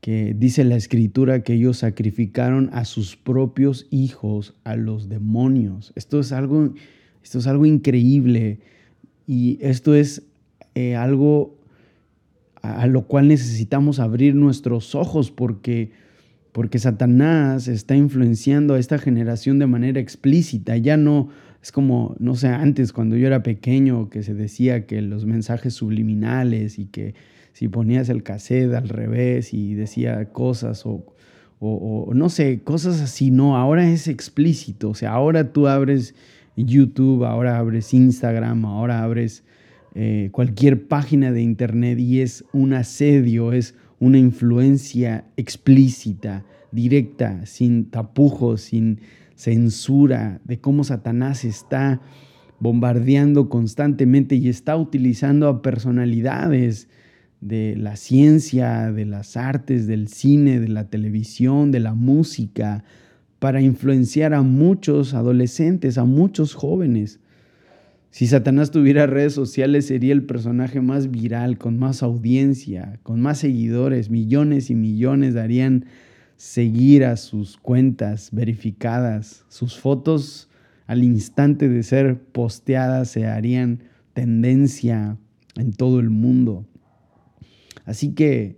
que 0.00 0.34
dice 0.34 0.64
la 0.64 0.76
escritura 0.76 1.42
que 1.42 1.52
ellos 1.52 1.78
sacrificaron 1.78 2.70
a 2.72 2.86
sus 2.86 3.16
propios 3.16 3.86
hijos 3.90 4.54
a 4.64 4.74
los 4.76 5.10
demonios. 5.10 5.92
Esto 5.96 6.18
es 6.18 6.32
algo, 6.32 6.72
esto 7.22 7.40
es 7.40 7.46
algo 7.46 7.66
increíble 7.66 8.60
y 9.26 9.58
esto 9.60 9.94
es 9.94 10.22
eh, 10.74 10.96
algo 10.96 11.58
a, 12.62 12.86
lo 12.86 13.02
cual 13.06 13.28
necesitamos 13.28 14.00
abrir 14.00 14.34
nuestros 14.34 14.94
ojos 14.94 15.30
porque, 15.30 15.92
porque 16.52 16.78
Satanás 16.78 17.68
está 17.68 17.96
influenciando 17.96 18.72
a 18.72 18.78
esta 18.78 18.98
generación 18.98 19.58
de 19.58 19.66
manera 19.66 20.00
explícita. 20.00 20.78
Ya 20.78 20.96
no 20.96 21.28
es 21.62 21.72
como, 21.72 22.16
no 22.18 22.36
sé, 22.36 22.48
antes 22.48 22.92
cuando 22.92 23.16
yo 23.16 23.26
era 23.26 23.42
pequeño 23.42 24.08
que 24.08 24.22
se 24.22 24.34
decía 24.34 24.86
que 24.86 25.02
los 25.02 25.26
mensajes 25.26 25.74
subliminales 25.74 26.78
y 26.78 26.86
que 26.86 27.14
si 27.52 27.68
ponías 27.68 28.08
el 28.08 28.22
cassette 28.22 28.72
al 28.74 28.88
revés 28.88 29.52
y 29.52 29.74
decía 29.74 30.32
cosas 30.32 30.86
o, 30.86 31.04
o, 31.58 32.12
no 32.14 32.30
sé, 32.30 32.60
cosas 32.64 33.02
así, 33.02 33.30
no, 33.30 33.56
ahora 33.56 33.90
es 33.90 34.08
explícito, 34.08 34.90
o 34.90 34.94
sea, 34.94 35.12
ahora 35.12 35.52
tú 35.52 35.68
abres 35.68 36.14
YouTube, 36.56 37.24
ahora 37.24 37.58
abres 37.58 37.92
Instagram, 37.92 38.64
ahora 38.64 39.02
abres 39.02 39.44
eh, 39.94 40.30
cualquier 40.32 40.86
página 40.86 41.32
de 41.32 41.42
internet 41.42 41.98
y 41.98 42.22
es 42.22 42.44
un 42.52 42.72
asedio, 42.72 43.52
es 43.52 43.74
una 43.98 44.18
influencia 44.18 45.26
explícita, 45.36 46.44
directa, 46.72 47.44
sin 47.44 47.90
tapujos, 47.90 48.62
sin 48.62 49.00
censura, 49.40 50.42
de 50.44 50.60
cómo 50.60 50.84
Satanás 50.84 51.46
está 51.46 52.02
bombardeando 52.58 53.48
constantemente 53.48 54.34
y 54.34 54.50
está 54.50 54.76
utilizando 54.76 55.48
a 55.48 55.62
personalidades 55.62 56.88
de 57.40 57.74
la 57.74 57.96
ciencia, 57.96 58.92
de 58.92 59.06
las 59.06 59.38
artes, 59.38 59.86
del 59.86 60.08
cine, 60.08 60.60
de 60.60 60.68
la 60.68 60.90
televisión, 60.90 61.70
de 61.70 61.80
la 61.80 61.94
música, 61.94 62.84
para 63.38 63.62
influenciar 63.62 64.34
a 64.34 64.42
muchos 64.42 65.14
adolescentes, 65.14 65.96
a 65.96 66.04
muchos 66.04 66.52
jóvenes. 66.52 67.18
Si 68.10 68.26
Satanás 68.26 68.70
tuviera 68.70 69.06
redes 69.06 69.32
sociales, 69.32 69.86
sería 69.86 70.12
el 70.12 70.24
personaje 70.24 70.82
más 70.82 71.10
viral, 71.10 71.56
con 71.56 71.78
más 71.78 72.02
audiencia, 72.02 73.00
con 73.02 73.22
más 73.22 73.38
seguidores, 73.38 74.10
millones 74.10 74.68
y 74.68 74.74
millones 74.74 75.32
darían 75.32 75.86
seguir 76.40 77.04
a 77.04 77.18
sus 77.18 77.58
cuentas 77.58 78.30
verificadas. 78.32 79.44
Sus 79.50 79.78
fotos 79.78 80.48
al 80.86 81.04
instante 81.04 81.68
de 81.68 81.82
ser 81.82 82.18
posteadas 82.18 83.10
se 83.10 83.26
harían 83.26 83.82
tendencia 84.14 85.18
en 85.56 85.74
todo 85.74 86.00
el 86.00 86.08
mundo. 86.08 86.64
Así 87.84 88.14
que 88.14 88.56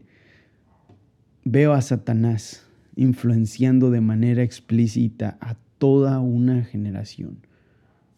veo 1.44 1.72
a 1.72 1.82
Satanás 1.82 2.64
influenciando 2.94 3.90
de 3.90 4.00
manera 4.00 4.44
explícita 4.44 5.36
a 5.40 5.56
toda 5.78 6.20
una 6.20 6.62
generación. 6.62 7.38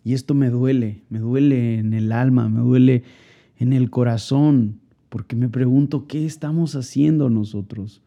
Y 0.05 0.13
esto 0.13 0.35
me 0.35 0.51
duele, 0.51 1.05
me 1.09 1.21
duele 1.21 1.79
en 1.79 1.95
el 1.95 2.13
alma, 2.13 2.51
me 2.51 2.61
duele 2.61 3.03
en 3.57 3.73
el 3.73 3.89
corazón, 3.89 4.81
porque 5.09 5.37
me 5.37 5.49
pregunto, 5.49 6.07
¿qué 6.07 6.27
estamos 6.27 6.77
haciendo 6.77 7.31
nosotros? 7.31 8.03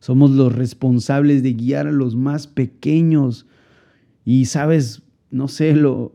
Somos 0.00 0.30
los 0.30 0.54
responsables 0.54 1.42
de 1.42 1.52
guiar 1.52 1.86
a 1.86 1.92
los 1.92 2.16
más 2.16 2.46
pequeños. 2.46 3.46
Y 4.24 4.46
sabes, 4.46 5.02
no 5.30 5.46
sé, 5.46 5.76
lo 5.76 6.12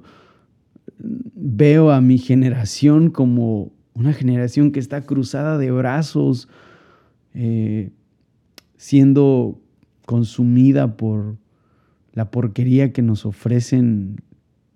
veo 0.98 1.92
a 1.92 2.02
mi 2.02 2.18
generación 2.18 3.12
como 3.12 3.72
una 3.94 4.12
generación 4.12 4.72
que 4.72 4.80
está 4.80 5.06
cruzada 5.06 5.58
de 5.58 5.72
brazos, 5.72 6.50
eh, 7.34 7.92
siendo 8.76 9.62
consumida 10.06 10.98
por 10.98 11.38
la 12.14 12.32
porquería 12.32 12.92
que 12.92 13.02
nos 13.02 13.26
ofrecen 13.26 14.22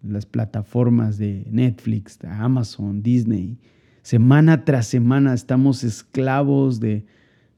las 0.04 0.26
plataformas 0.26 1.18
de 1.18 1.48
Netflix, 1.52 2.20
de 2.20 2.28
Amazon, 2.28 3.02
Disney. 3.02 3.58
Semana 4.04 4.66
tras 4.66 4.88
semana 4.88 5.34
estamos 5.34 5.84
esclavos 5.84 6.80
de 6.80 7.06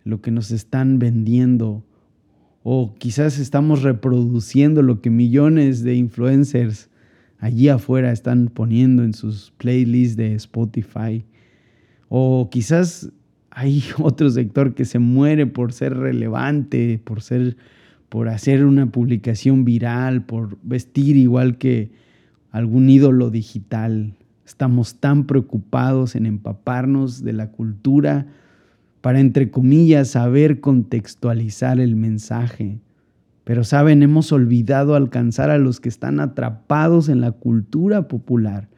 lo 0.04 0.22
que 0.22 0.32
nos 0.32 0.52
están 0.52 0.99
vendiendo 0.99 1.84
o 2.64 2.93
quizás 2.97 3.39
estamos 3.39 3.82
reproduciendo 3.82 4.82
lo 4.82 5.02
que 5.02 5.10
millones 5.10 5.84
de 5.84 5.95
influencers 5.95 6.89
allí 7.39 7.70
afuera 7.70 8.12
están 8.12 8.47
poniendo 8.47 9.04
en 9.04 9.14
sus 9.14 9.52
playlists 9.58 10.16
de 10.16 10.36
Spotify. 10.36 11.26
O 12.08 12.49
quizás 12.52 13.12
hay 13.49 13.84
otro 13.97 14.30
sector 14.30 14.76
que 14.76 14.86
se 14.86 14.99
muere 14.99 15.47
por 15.47 15.74
ser 15.74 15.97
relevante, 15.97 17.02
por 17.04 17.22
ser 17.22 17.58
por 18.10 18.28
hacer 18.28 18.66
una 18.66 18.91
publicación 18.91 19.64
viral, 19.64 20.26
por 20.26 20.58
vestir 20.64 21.16
igual 21.16 21.58
que 21.58 21.91
algún 22.52 22.89
ídolo 22.89 23.30
digital. 23.30 24.16
Estamos 24.45 24.99
tan 24.99 25.26
preocupados 25.28 26.18
en 26.18 26.26
empaparnos 26.26 27.24
de 27.24 27.32
la 27.32 27.52
cultura 27.52 28.28
para, 29.02 29.20
entre 29.20 29.52
comillas, 29.52 30.10
saber 30.10 30.60
contextualizar 30.60 31.80
el 31.80 31.95
mensaje. 31.95 32.80
Pero, 33.43 33.64
saben, 33.64 34.04
hemos 34.04 34.32
olvidado 34.32 34.95
alcanzar 34.95 35.49
a 35.49 35.58
los 35.58 35.80
que 35.80 35.89
están 35.89 36.20
atrapados 36.20 37.10
en 37.10 37.22
la 37.22 37.32
cultura 37.32 38.08
popular. 38.08 38.70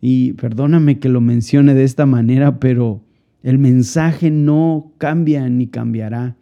Y 0.00 0.34
perdóname 0.34 0.98
que 0.98 1.08
lo 1.08 1.20
mencione 1.20 1.74
de 1.74 1.84
esta 1.84 2.06
manera, 2.06 2.60
pero 2.60 3.02
el 3.42 3.58
mensaje 3.58 4.30
no 4.30 4.92
cambia 4.98 5.48
ni 5.48 5.66
cambiará 5.66 6.36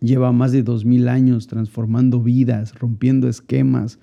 Lleva 0.00 0.32
más 0.32 0.52
de 0.52 0.62
dos 0.62 0.86
mil 0.86 1.08
años 1.08 1.46
transformando 1.46 2.22
vidas, 2.22 2.74
rompiendo 2.78 3.28
esquemas, 3.28 3.98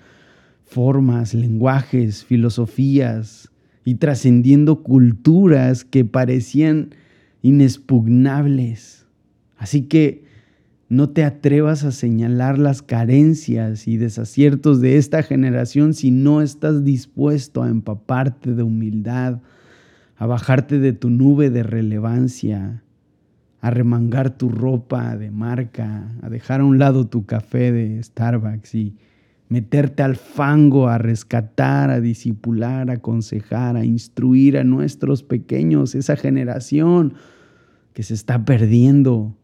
formas, 0.64 1.34
lenguajes, 1.34 2.24
filosofías 2.24 3.50
y 3.84 3.96
trascendiendo 3.96 4.84
culturas 4.84 5.84
que 5.84 6.04
parecían 6.04 6.90
inexpugnables. 7.42 9.06
Así 9.56 9.82
que 9.82 10.24
no 10.88 11.10
te 11.10 11.24
atrevas 11.24 11.84
a 11.84 11.92
señalar 11.92 12.58
las 12.58 12.82
carencias 12.82 13.86
y 13.86 13.96
desaciertos 13.96 14.80
de 14.80 14.96
esta 14.96 15.22
generación 15.22 15.94
si 15.94 16.10
no 16.10 16.40
estás 16.40 16.84
dispuesto 16.84 17.62
a 17.62 17.68
empaparte 17.68 18.54
de 18.54 18.62
humildad, 18.62 19.40
a 20.16 20.26
bajarte 20.26 20.78
de 20.78 20.92
tu 20.92 21.10
nube 21.10 21.50
de 21.50 21.62
relevancia 21.62 22.82
a 23.60 23.70
remangar 23.70 24.36
tu 24.36 24.48
ropa 24.48 25.16
de 25.16 25.30
marca, 25.30 26.12
a 26.22 26.28
dejar 26.28 26.60
a 26.60 26.64
un 26.64 26.78
lado 26.78 27.06
tu 27.06 27.26
café 27.26 27.72
de 27.72 28.02
Starbucks 28.02 28.74
y 28.74 28.96
meterte 29.48 30.02
al 30.02 30.16
fango, 30.16 30.88
a 30.88 30.98
rescatar, 30.98 31.90
a 31.90 32.00
disipular, 32.00 32.90
a 32.90 32.94
aconsejar, 32.94 33.76
a 33.76 33.84
instruir 33.84 34.58
a 34.58 34.64
nuestros 34.64 35.22
pequeños, 35.22 35.94
esa 35.94 36.16
generación 36.16 37.14
que 37.94 38.02
se 38.02 38.14
está 38.14 38.44
perdiendo. 38.44 39.34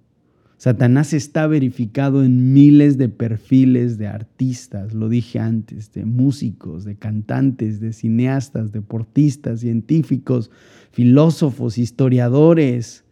Satanás 0.57 1.13
está 1.13 1.47
verificado 1.47 2.23
en 2.25 2.53
miles 2.53 2.97
de 2.97 3.09
perfiles 3.09 3.99
de 3.99 4.07
artistas, 4.07 4.95
lo 4.95 5.09
dije 5.09 5.39
antes, 5.39 5.93
de 5.93 6.05
músicos, 6.05 6.85
de 6.85 6.97
cantantes, 6.97 7.81
de 7.81 7.93
cineastas, 7.93 8.73
deportistas, 8.73 9.61
científicos, 9.61 10.51
filósofos, 10.91 11.77
historiadores, 11.77 13.04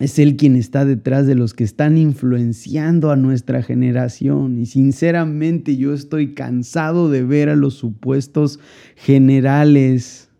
es 0.00 0.18
Él 0.18 0.36
quien 0.36 0.56
está 0.56 0.86
detrás 0.86 1.26
de 1.26 1.34
los 1.34 1.52
que 1.52 1.62
están 1.62 1.98
influenciando 1.98 3.10
a 3.10 3.16
nuestra 3.16 3.62
generación. 3.62 4.58
Y 4.58 4.64
sinceramente 4.64 5.76
yo 5.76 5.92
estoy 5.92 6.32
cansado 6.32 7.10
de 7.10 7.22
ver 7.22 7.50
a 7.50 7.54
los 7.54 7.74
supuestos 7.74 8.58
generales 8.96 10.30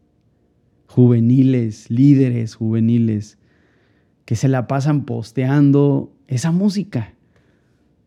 juveniles, 0.87 1.91
líderes 1.91 2.55
juveniles, 2.55 3.37
que 4.25 4.35
se 4.35 4.49
la 4.49 4.67
pasan 4.67 5.05
posteando 5.05 6.17
esa 6.27 6.53
música, 6.53 7.15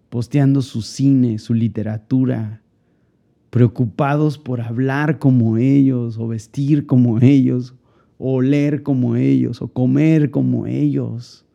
posteando 0.09 0.63
su 0.63 0.81
cine, 0.81 1.37
su 1.37 1.53
literatura, 1.53 2.63
preocupados 3.51 4.39
por 4.39 4.59
hablar 4.59 5.19
como 5.19 5.57
ellos 5.57 6.17
o 6.17 6.27
vestir 6.27 6.87
como 6.87 7.19
ellos 7.19 7.75
oler 8.17 8.83
como 8.83 9.15
ellos, 9.15 9.61
o 9.61 9.67
comer 9.67 10.31
como 10.31 10.67
ellos. 10.67 11.45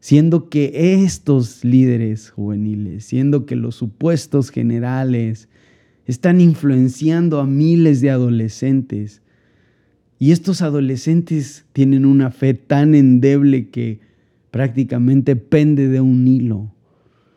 Siendo 0.00 0.48
que 0.48 1.04
estos 1.04 1.64
líderes 1.64 2.30
juveniles, 2.30 3.04
siendo 3.04 3.44
que 3.44 3.56
los 3.56 3.74
supuestos 3.74 4.50
generales 4.50 5.48
están 6.06 6.40
influenciando 6.40 7.40
a 7.40 7.46
miles 7.46 8.00
de 8.00 8.10
adolescentes. 8.10 9.22
Y 10.18 10.32
estos 10.32 10.62
adolescentes 10.62 11.66
tienen 11.72 12.04
una 12.04 12.30
fe 12.30 12.54
tan 12.54 12.94
endeble 12.94 13.68
que 13.68 14.00
prácticamente 14.50 15.36
pende 15.36 15.88
de 15.88 16.00
un 16.00 16.26
hilo. 16.26 16.72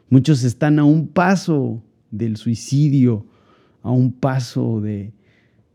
Muchos 0.09 0.43
están 0.43 0.79
a 0.79 0.84
un 0.84 1.07
paso 1.07 1.81
del 2.11 2.38
suicidio, 2.38 3.25
a 3.81 3.91
un 3.91 4.11
paso 4.11 4.81
de 4.81 5.13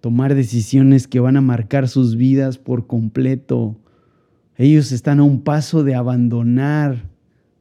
tomar 0.01 0.35
decisiones 0.35 1.09
que 1.09 1.21
van 1.21 1.37
a 1.37 1.41
marcar 1.41 1.89
sus 1.89 2.17
vidas 2.17 2.59
por 2.59 2.87
completo. 2.87 3.77
Ellos 4.57 4.93
están 4.93 5.21
a 5.21 5.25
un 5.25 5.43
paso 5.43 5.85
de 5.85 5.95
abandonar 5.95 7.09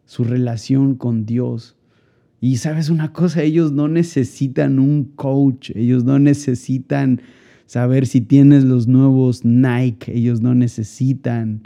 su 0.05 0.23
relación 0.23 0.95
con 0.95 1.25
Dios. 1.25 1.75
Y 2.39 2.57
sabes 2.57 2.89
una 2.89 3.13
cosa, 3.13 3.41
ellos 3.41 3.71
no 3.71 3.87
necesitan 3.87 4.79
un 4.79 5.05
coach, 5.05 5.71
ellos 5.75 6.03
no 6.03 6.19
necesitan 6.19 7.21
saber 7.65 8.05
si 8.05 8.21
tienes 8.21 8.63
los 8.63 8.87
nuevos 8.87 9.43
Nike, 9.43 10.15
ellos 10.15 10.41
no 10.41 10.53
necesitan 10.53 11.63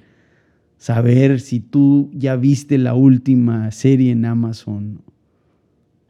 saber 0.78 1.42
si 1.42 1.60
tú 1.60 2.10
ya 2.14 2.36
viste 2.38 2.78
la 2.78 2.94
última 2.94 3.70
serie 3.72 4.12
en 4.12 4.26
Amazon 4.26 5.02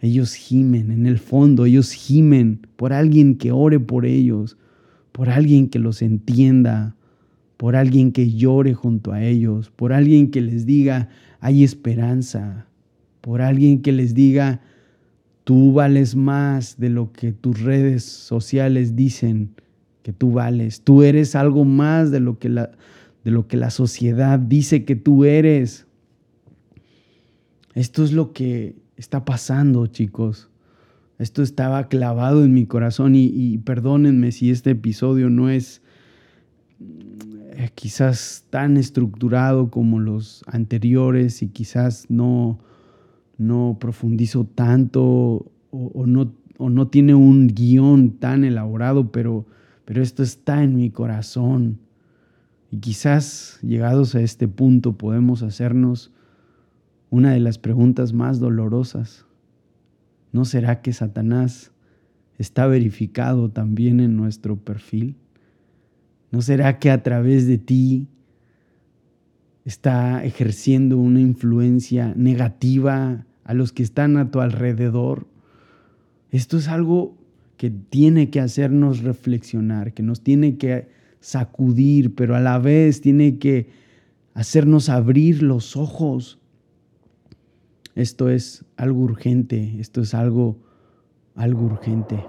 ellos 0.01 0.33
gimen 0.33 0.91
en 0.91 1.05
el 1.05 1.19
fondo, 1.19 1.65
ellos 1.65 1.91
gimen 1.91 2.67
por 2.75 2.91
alguien 2.91 3.35
que 3.35 3.51
ore 3.51 3.79
por 3.79 4.05
ellos, 4.05 4.57
por 5.11 5.29
alguien 5.29 5.69
que 5.69 5.77
los 5.77 6.01
entienda, 6.01 6.95
por 7.57 7.75
alguien 7.75 8.11
que 8.11 8.31
llore 8.31 8.73
junto 8.73 9.11
a 9.11 9.23
ellos, 9.23 9.69
por 9.69 9.93
alguien 9.93 10.31
que 10.31 10.41
les 10.41 10.65
diga, 10.65 11.09
hay 11.39 11.63
esperanza, 11.63 12.65
por 13.21 13.43
alguien 13.43 13.83
que 13.83 13.91
les 13.91 14.15
diga, 14.15 14.61
tú 15.43 15.71
vales 15.71 16.15
más 16.15 16.79
de 16.79 16.89
lo 16.89 17.11
que 17.11 17.31
tus 17.31 17.61
redes 17.61 18.03
sociales 18.03 18.95
dicen 18.95 19.51
que 20.01 20.13
tú 20.13 20.31
vales, 20.31 20.81
tú 20.81 21.03
eres 21.03 21.35
algo 21.35 21.63
más 21.63 22.09
de 22.09 22.19
lo 22.19 22.39
que 22.39 22.49
la, 22.49 22.71
de 23.23 23.29
lo 23.29 23.47
que 23.47 23.57
la 23.57 23.69
sociedad 23.69 24.39
dice 24.39 24.83
que 24.83 24.95
tú 24.95 25.25
eres. 25.25 25.85
Esto 27.75 28.03
es 28.03 28.11
lo 28.11 28.33
que 28.33 28.80
está 29.01 29.25
pasando, 29.25 29.87
chicos. 29.87 30.47
Esto 31.17 31.41
estaba 31.41 31.87
clavado 31.87 32.45
en 32.45 32.53
mi 32.53 32.67
corazón 32.67 33.15
y, 33.15 33.57
perdónenme 33.57 34.31
si 34.31 34.51
este 34.51 34.71
episodio 34.71 35.31
no 35.31 35.49
es 35.49 35.81
eh, 36.79 37.69
quizás 37.73 38.45
tan 38.51 38.77
estructurado 38.77 39.71
como 39.71 39.99
los 39.99 40.43
anteriores 40.45 41.41
y 41.41 41.49
quizás 41.49 42.05
no, 42.09 42.59
no 43.39 43.77
profundizo 43.79 44.45
tanto 44.45 45.51
o, 45.71 46.05
no, 46.05 46.33
o 46.59 46.69
no 46.69 46.87
tiene 46.87 47.15
un 47.15 47.47
guion 47.47 48.11
tan 48.19 48.43
elaborado, 48.43 49.11
pero, 49.11 49.47
pero 49.83 50.03
esto 50.03 50.21
está 50.21 50.63
en 50.63 50.75
mi 50.75 50.91
corazón. 50.91 51.79
Y 52.69 52.77
quizás 52.77 53.57
llegados 53.63 54.13
a 54.13 54.21
este 54.21 54.47
punto 54.47 54.95
podemos 54.95 55.41
hacernos 55.41 56.11
una 57.11 57.33
de 57.33 57.39
las 57.39 57.59
preguntas 57.59 58.13
más 58.13 58.39
dolorosas. 58.39 59.27
¿No 60.31 60.45
será 60.45 60.81
que 60.81 60.93
Satanás 60.93 61.71
está 62.39 62.65
verificado 62.65 63.51
también 63.51 63.99
en 63.99 64.15
nuestro 64.15 64.55
perfil? 64.57 65.17
¿No 66.31 66.41
será 66.41 66.79
que 66.79 66.89
a 66.89 67.03
través 67.03 67.45
de 67.45 67.57
ti 67.57 68.07
está 69.65 70.23
ejerciendo 70.23 70.97
una 70.97 71.19
influencia 71.19 72.13
negativa 72.15 73.27
a 73.43 73.53
los 73.53 73.73
que 73.73 73.83
están 73.83 74.15
a 74.15 74.31
tu 74.31 74.39
alrededor? 74.39 75.27
Esto 76.31 76.57
es 76.57 76.69
algo 76.69 77.17
que 77.57 77.69
tiene 77.69 78.29
que 78.29 78.39
hacernos 78.39 79.03
reflexionar, 79.03 79.93
que 79.93 80.01
nos 80.01 80.21
tiene 80.21 80.57
que 80.57 80.87
sacudir, 81.19 82.15
pero 82.15 82.37
a 82.37 82.39
la 82.39 82.57
vez 82.57 83.01
tiene 83.01 83.37
que 83.37 83.69
hacernos 84.33 84.87
abrir 84.87 85.43
los 85.43 85.75
ojos. 85.75 86.40
Esto 87.95 88.29
es 88.29 88.65
algo 88.77 89.01
urgente, 89.01 89.75
esto 89.79 90.01
es 90.01 90.13
algo, 90.13 90.57
algo 91.35 91.65
urgente. 91.65 92.23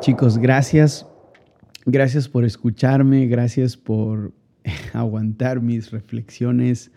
Chicos, 0.00 0.38
gracias. 0.38 1.06
Gracias 1.84 2.28
por 2.28 2.44
escucharme, 2.44 3.26
gracias 3.26 3.76
por 3.76 4.32
aguantar 4.92 5.60
mis 5.60 5.90
reflexiones, 5.90 6.90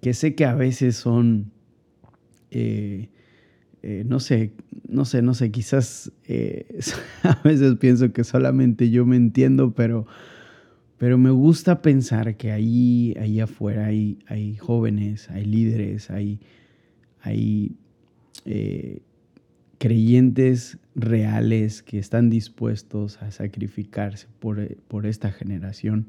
que 0.00 0.14
sé 0.14 0.34
que 0.34 0.44
a 0.44 0.54
veces 0.54 0.96
son, 0.96 1.52
eh, 2.50 3.08
eh, 3.82 4.04
no 4.06 4.20
sé, 4.20 4.52
no 4.88 5.04
sé, 5.04 5.22
no 5.22 5.34
sé, 5.34 5.50
quizás 5.50 6.12
eh, 6.26 6.80
a 7.22 7.40
veces 7.44 7.76
pienso 7.76 8.12
que 8.12 8.24
solamente 8.24 8.90
yo 8.90 9.06
me 9.06 9.16
entiendo, 9.16 9.72
pero, 9.72 10.06
pero 10.98 11.16
me 11.16 11.30
gusta 11.30 11.80
pensar 11.80 12.36
que 12.36 12.52
ahí, 12.52 13.14
ahí 13.20 13.40
afuera 13.40 13.86
hay, 13.86 14.18
hay 14.26 14.56
jóvenes, 14.56 15.30
hay 15.30 15.44
líderes, 15.44 16.10
hay, 16.10 16.40
hay 17.20 17.76
creyentes 19.78 20.78
reales 20.94 21.82
que 21.82 21.98
están 21.98 22.30
dispuestos 22.30 23.22
a 23.22 23.30
sacrificarse 23.30 24.26
por, 24.40 24.76
por 24.88 25.06
esta 25.06 25.30
generación. 25.30 26.06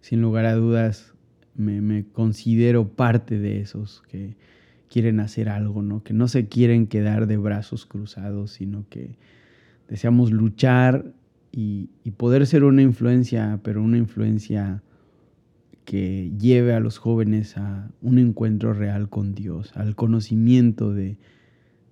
Sin 0.00 0.20
lugar 0.20 0.46
a 0.46 0.54
dudas, 0.54 1.14
me, 1.56 2.04
considero 2.12 2.88
parte 2.88 3.38
de 3.38 3.60
esos 3.60 4.02
que 4.08 4.36
quieren 4.88 5.20
hacer 5.20 5.48
algo, 5.48 5.82
¿no? 5.82 6.02
Que 6.02 6.12
no 6.14 6.28
se 6.28 6.46
quieren 6.46 6.86
quedar 6.86 7.26
de 7.26 7.36
brazos 7.36 7.86
cruzados, 7.86 8.52
sino 8.52 8.86
que 8.88 9.16
deseamos 9.88 10.30
luchar 10.30 11.12
y, 11.58 12.10
poder 12.18 12.46
ser 12.46 12.64
una 12.64 12.82
influencia, 12.82 13.60
pero 13.62 13.82
una 13.82 13.96
influencia 13.96 14.82
que 15.86 16.30
lleve 16.38 16.74
a 16.74 16.80
los 16.80 16.98
jóvenes 16.98 17.56
a 17.56 17.90
un 18.02 18.18
encuentro 18.18 18.74
real 18.74 19.08
con 19.08 19.34
Dios, 19.34 19.72
al 19.74 19.96
conocimiento 19.96 20.92
de, 20.92 21.16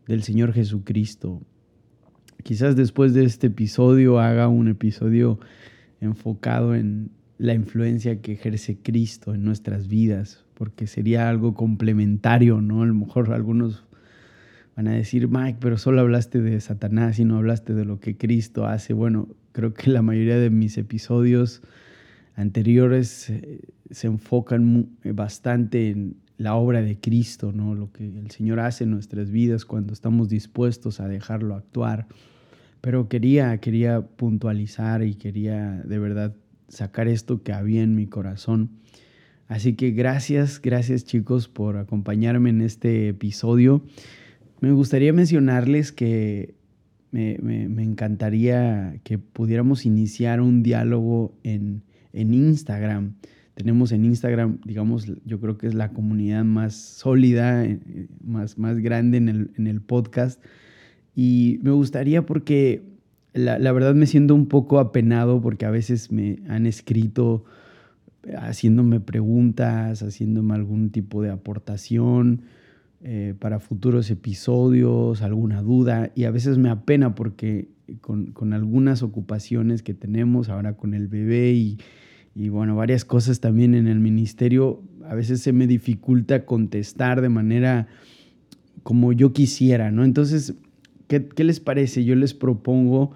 del 0.06 0.22
Señor 0.22 0.52
Jesucristo. 0.52 1.40
Quizás 2.42 2.76
después 2.76 3.14
de 3.14 3.24
este 3.24 3.46
episodio 3.46 4.20
haga 4.20 4.48
un 4.48 4.68
episodio 4.68 5.40
enfocado 6.02 6.74
en 6.74 7.10
la 7.38 7.54
influencia 7.54 8.20
que 8.20 8.32
ejerce 8.32 8.76
Cristo 8.76 9.32
en 9.32 9.44
nuestras 9.44 9.88
vidas, 9.88 10.44
porque 10.52 10.86
sería 10.86 11.30
algo 11.30 11.54
complementario, 11.54 12.60
¿no? 12.60 12.82
A 12.82 12.86
lo 12.86 12.94
mejor 12.94 13.32
algunos 13.32 13.86
van 14.76 14.88
a 14.88 14.92
decir, 14.92 15.26
Mike, 15.28 15.56
pero 15.58 15.78
solo 15.78 16.02
hablaste 16.02 16.42
de 16.42 16.60
Satanás 16.60 17.18
y 17.18 17.24
no 17.24 17.38
hablaste 17.38 17.72
de 17.72 17.86
lo 17.86 17.98
que 17.98 18.18
Cristo 18.18 18.66
hace. 18.66 18.92
Bueno, 18.92 19.28
creo 19.54 19.72
que 19.72 19.88
la 19.90 20.02
mayoría 20.02 20.36
de 20.36 20.50
mis 20.50 20.76
episodios 20.76 21.62
anteriores 22.34 23.30
eh, 23.30 23.60
se 23.90 24.08
enfocan 24.08 24.90
bastante 25.04 25.90
en 25.90 26.16
la 26.36 26.56
obra 26.56 26.82
de 26.82 26.98
Cristo, 26.98 27.52
¿no? 27.52 27.76
Lo 27.76 27.92
que 27.92 28.04
el 28.04 28.30
Señor 28.32 28.58
hace 28.58 28.84
en 28.84 28.90
nuestras 28.90 29.30
vidas 29.30 29.64
cuando 29.64 29.92
estamos 29.92 30.28
dispuestos 30.28 30.98
a 30.98 31.06
dejarlo 31.06 31.54
actuar. 31.54 32.08
Pero 32.80 33.08
quería, 33.08 33.56
quería 33.58 34.02
puntualizar 34.02 35.04
y 35.04 35.14
quería 35.14 35.80
de 35.84 35.98
verdad 36.00 36.34
sacar 36.68 37.06
esto 37.06 37.44
que 37.44 37.52
había 37.52 37.82
en 37.82 37.94
mi 37.94 38.06
corazón. 38.06 38.70
Así 39.46 39.74
que 39.74 39.92
gracias, 39.92 40.60
gracias 40.60 41.04
chicos 41.04 41.46
por 41.46 41.76
acompañarme 41.76 42.50
en 42.50 42.62
este 42.62 43.08
episodio. 43.08 43.84
Me 44.60 44.72
gustaría 44.72 45.12
mencionarles 45.12 45.92
que 45.92 46.56
me, 47.14 47.82
encantaría 47.82 48.98
que 49.04 49.18
pudiéramos 49.18 49.86
iniciar 49.86 50.40
un 50.40 50.62
diálogo 50.62 51.38
en, 51.44 51.82
en 52.12 52.34
Instagram. 52.34 53.14
Tenemos 53.54 53.92
en 53.92 54.04
Instagram, 54.04 54.58
digamos, 54.64 55.06
yo 55.24 55.40
creo 55.40 55.56
que 55.56 55.68
es 55.68 55.74
la 55.74 55.90
comunidad 55.90 56.44
más 56.44 56.74
sólida, 56.74 57.64
eh, 57.64 58.08
más, 58.24 58.58
más 58.58 58.78
grande 58.78 59.18
en 59.18 59.28
el, 59.28 59.50
en 59.56 59.68
el 59.68 59.80
podcast. 59.80 60.42
Y 61.14 61.60
me 61.62 61.70
gustaría 61.70 62.26
porque 62.26 62.82
la, 63.32 63.60
la, 63.60 63.70
verdad 63.70 63.94
me 63.94 64.06
siento 64.06 64.34
un 64.34 64.46
poco 64.46 64.80
apenado 64.80 65.40
porque 65.40 65.66
a 65.66 65.70
veces 65.70 66.10
me 66.10 66.40
han 66.48 66.66
escrito 66.66 67.44
haciéndome 68.36 68.98
preguntas, 68.98 70.02
haciéndome 70.02 70.54
algún 70.54 70.90
tipo 70.90 71.22
de 71.22 71.30
aportación 71.30 72.42
eh, 73.04 73.34
para 73.38 73.60
futuros 73.60 74.10
episodios, 74.10 75.22
alguna 75.22 75.62
duda. 75.62 76.10
Y 76.16 76.24
a 76.24 76.32
veces 76.32 76.58
me 76.58 76.70
apena 76.70 77.14
porque 77.14 77.68
con, 78.00 78.32
con 78.32 78.52
algunas 78.52 79.04
ocupaciones 79.04 79.84
que 79.84 79.94
tenemos 79.94 80.48
ahora 80.48 80.76
con 80.76 80.94
el 80.94 81.06
bebé 81.06 81.52
y 81.52 81.78
y 82.34 82.48
bueno, 82.48 82.74
varias 82.74 83.04
cosas 83.04 83.40
también 83.40 83.74
en 83.74 83.86
el 83.86 84.00
ministerio, 84.00 84.82
a 85.08 85.14
veces 85.14 85.40
se 85.40 85.52
me 85.52 85.66
dificulta 85.66 86.44
contestar 86.44 87.20
de 87.20 87.28
manera 87.28 87.86
como 88.82 89.12
yo 89.12 89.32
quisiera, 89.32 89.92
¿no? 89.92 90.04
Entonces, 90.04 90.54
¿qué, 91.06 91.28
les 91.44 91.60
parece? 91.60 92.04
Yo 92.04 92.16
les 92.16 92.34
propongo 92.34 93.12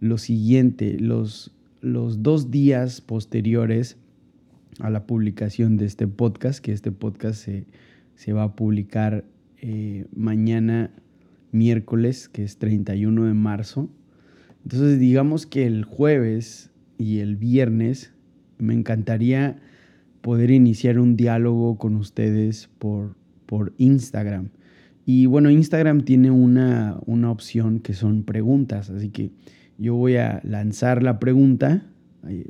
lo 0.00 0.16
siguiente, 0.16 0.98
los, 1.00 1.52
los 1.80 2.22
dos 2.22 2.52
días 2.52 3.00
posteriores 3.00 3.96
a 4.78 4.90
la 4.90 5.06
publicación 5.06 5.76
de 5.76 5.86
este 5.86 6.06
podcast, 6.06 6.60
que 6.60 6.72
este 6.72 6.92
podcast 6.92 7.44
se, 7.44 7.66
va 8.30 8.44
a 8.44 8.54
publicar 8.54 9.24
eh, 9.60 10.06
mañana 10.14 10.92
miércoles, 11.50 12.28
que 12.28 12.44
es 12.44 12.58
31 12.58 13.24
de 13.24 13.34
marzo. 13.34 13.90
Entonces 14.62 15.00
digamos 15.00 15.46
que 15.46 15.66
el 15.66 15.84
jueves 15.84 16.70
y 16.98 17.18
el 17.18 17.36
viernes 17.36 18.12
me 18.58 18.74
encantaría 18.74 19.58
poder 20.20 20.50
iniciar 20.50 20.98
un 20.98 21.16
diálogo 21.16 21.78
con 21.78 21.96
ustedes 21.96 22.70
por, 22.78 23.16
por 23.46 23.72
Instagram. 23.78 24.50
Y 25.04 25.26
bueno, 25.26 25.50
Instagram 25.50 26.02
tiene 26.02 26.30
una, 26.30 26.98
una 27.06 27.30
opción 27.30 27.80
que 27.80 27.92
son 27.92 28.22
preguntas, 28.22 28.88
así 28.88 29.08
que 29.10 29.32
yo 29.78 29.96
voy 29.96 30.16
a 30.16 30.40
lanzar 30.44 31.02
la 31.02 31.18
pregunta, 31.18 31.84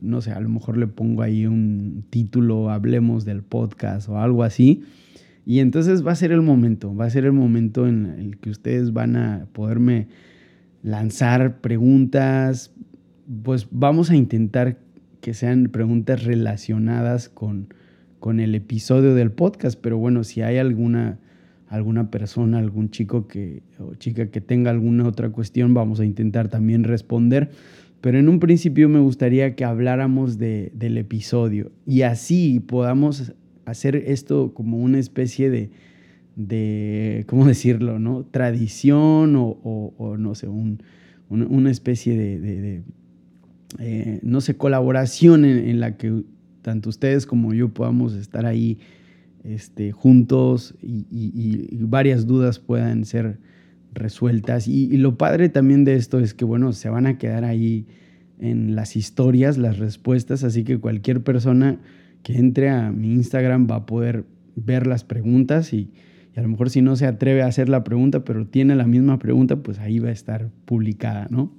no 0.03 0.20
sé, 0.20 0.33
a 0.33 0.41
lo 0.41 0.51
mejor 0.51 0.77
le 0.77 0.87
pongo 0.87 1.23
ahí 1.23 1.47
un 1.47 2.05
título, 2.11 2.68
hablemos 2.68 3.25
del 3.25 3.43
podcast 3.43 4.09
o 4.11 4.18
algo 4.18 4.43
así. 4.43 4.83
Y 5.45 5.59
entonces 5.59 6.07
va 6.07 6.12
a 6.12 6.16
ser 6.16 6.32
el 6.32 6.43
momento, 6.43 6.95
va 6.95 7.07
a 7.07 7.11
ser 7.11 7.24
el 7.24 7.32
momento 7.32 7.88
en 7.88 8.07
el 8.07 8.38
que 8.38 8.51
ustedes 8.51 8.93
van 8.93 9.16
a 9.16 9.47
poderme 9.53 10.09
lanzar 10.82 11.61
preguntas. 11.61 12.72
Pues 13.43 13.66
vamos 13.70 14.11
a 14.11 14.16
intentar 14.16 14.78
que 15.20 15.34
sean 15.34 15.68
preguntas 15.68 16.24
relacionadas 16.24 17.28
con, 17.28 17.68
con 18.20 18.40
el 18.40 18.55
episodio 18.55 19.14
del 19.14 19.32
podcast, 19.32 19.78
pero 19.80 19.99
bueno, 19.99 20.22
si 20.22 20.43
hay 20.43 20.59
alguna, 20.59 21.18
alguna 21.68 22.11
persona, 22.11 22.59
algún 22.59 22.90
chico 22.90 23.26
que, 23.26 23.62
o 23.78 23.95
chica 23.95 24.30
que 24.30 24.40
tenga 24.40 24.70
alguna 24.70 25.07
otra 25.07 25.30
cuestión, 25.30 25.74
vamos 25.74 25.99
a 25.99 26.05
intentar 26.05 26.49
también 26.49 26.84
responder. 26.84 27.51
Pero 28.01 28.18
en 28.18 28.28
un 28.28 28.40
principio 28.40 28.88
me 28.88 28.99
gustaría 28.99 29.55
que 29.55 29.64
habláramos 29.64 30.36
de, 30.36 30.72
del 30.74 30.99
episodio 30.99 31.70
y 31.86 32.03
así 32.03 32.59
podamos 32.59 33.32
hacer 33.65 33.97
esto 33.97 34.55
como 34.55 34.79
una 34.79 34.99
especie 34.99 35.51
de, 35.51 35.71
de 36.37 37.25
¿cómo 37.29 37.47
decirlo? 37.47 37.99
¿no? 37.99 38.25
Tradición 38.25 39.35
o, 39.37 40.17
no 40.19 40.35
sé, 40.35 40.49
un, 40.49 40.83
una 41.29 41.71
especie 41.71 42.17
de 42.17 42.83
eh, 43.79 44.21
no 44.23 44.41
sé, 44.41 44.57
colaboración 44.57 45.45
en, 45.45 45.81
la 45.81 45.97
que 45.97 46.25
tanto 46.61 46.91
ustedes 46.91 47.25
como 47.25 47.55
yo 47.55 47.71
podamos 47.71 48.15
estar 48.15 48.45
ahí 48.45 48.79
este, 49.45 49.93
juntos 49.93 50.75
y, 50.83 51.67
varias 51.81 52.27
dudas 52.27 52.59
puedan 52.59 53.05
ser 53.05 53.39
resueltas. 53.95 54.69
Y, 54.69 54.97
lo 54.99 55.17
padre 55.17 55.49
también 55.49 55.85
de 55.85 55.95
esto 55.95 56.19
es 56.21 56.35
que, 56.35 56.45
bueno, 56.45 56.73
se 56.73 56.91
van 56.91 57.07
a 57.07 57.19
quedar 57.19 57.45
ahí 57.45 57.87
en 58.39 58.75
las 58.75 58.97
historias, 58.97 59.57
las 59.57 59.79
respuestas, 59.79 60.45
así 60.45 60.65
que 60.65 60.79
cualquier 60.79 61.23
persona 61.23 61.81
que 62.23 62.39
entre 62.39 62.70
a 62.70 62.91
mi 62.91 63.12
Instagram 63.12 63.66
va 63.70 63.77
a 63.77 63.87
poder 63.87 64.25
ver 64.57 64.87
las 64.87 65.05
preguntas 65.05 65.73
y, 65.73 65.91
y 66.35 66.39
a 66.39 66.43
lo 66.43 66.49
mejor 66.49 66.70
si 66.70 66.83
no 66.83 66.97
se 66.97 67.07
atreve 67.07 67.43
a 67.43 67.47
hacer 67.47 67.68
la 67.68 67.85
pregunta, 67.85 68.25
pero 68.25 68.47
tiene 68.47 68.75
la 68.77 68.87
misma 68.87 69.18
pregunta, 69.18 69.57
pues 69.57 69.79
ahí 69.79 69.99
va 69.99 70.09
a 70.09 70.12
estar 70.12 70.51
publicada, 70.64 71.27
¿no? 71.31 71.53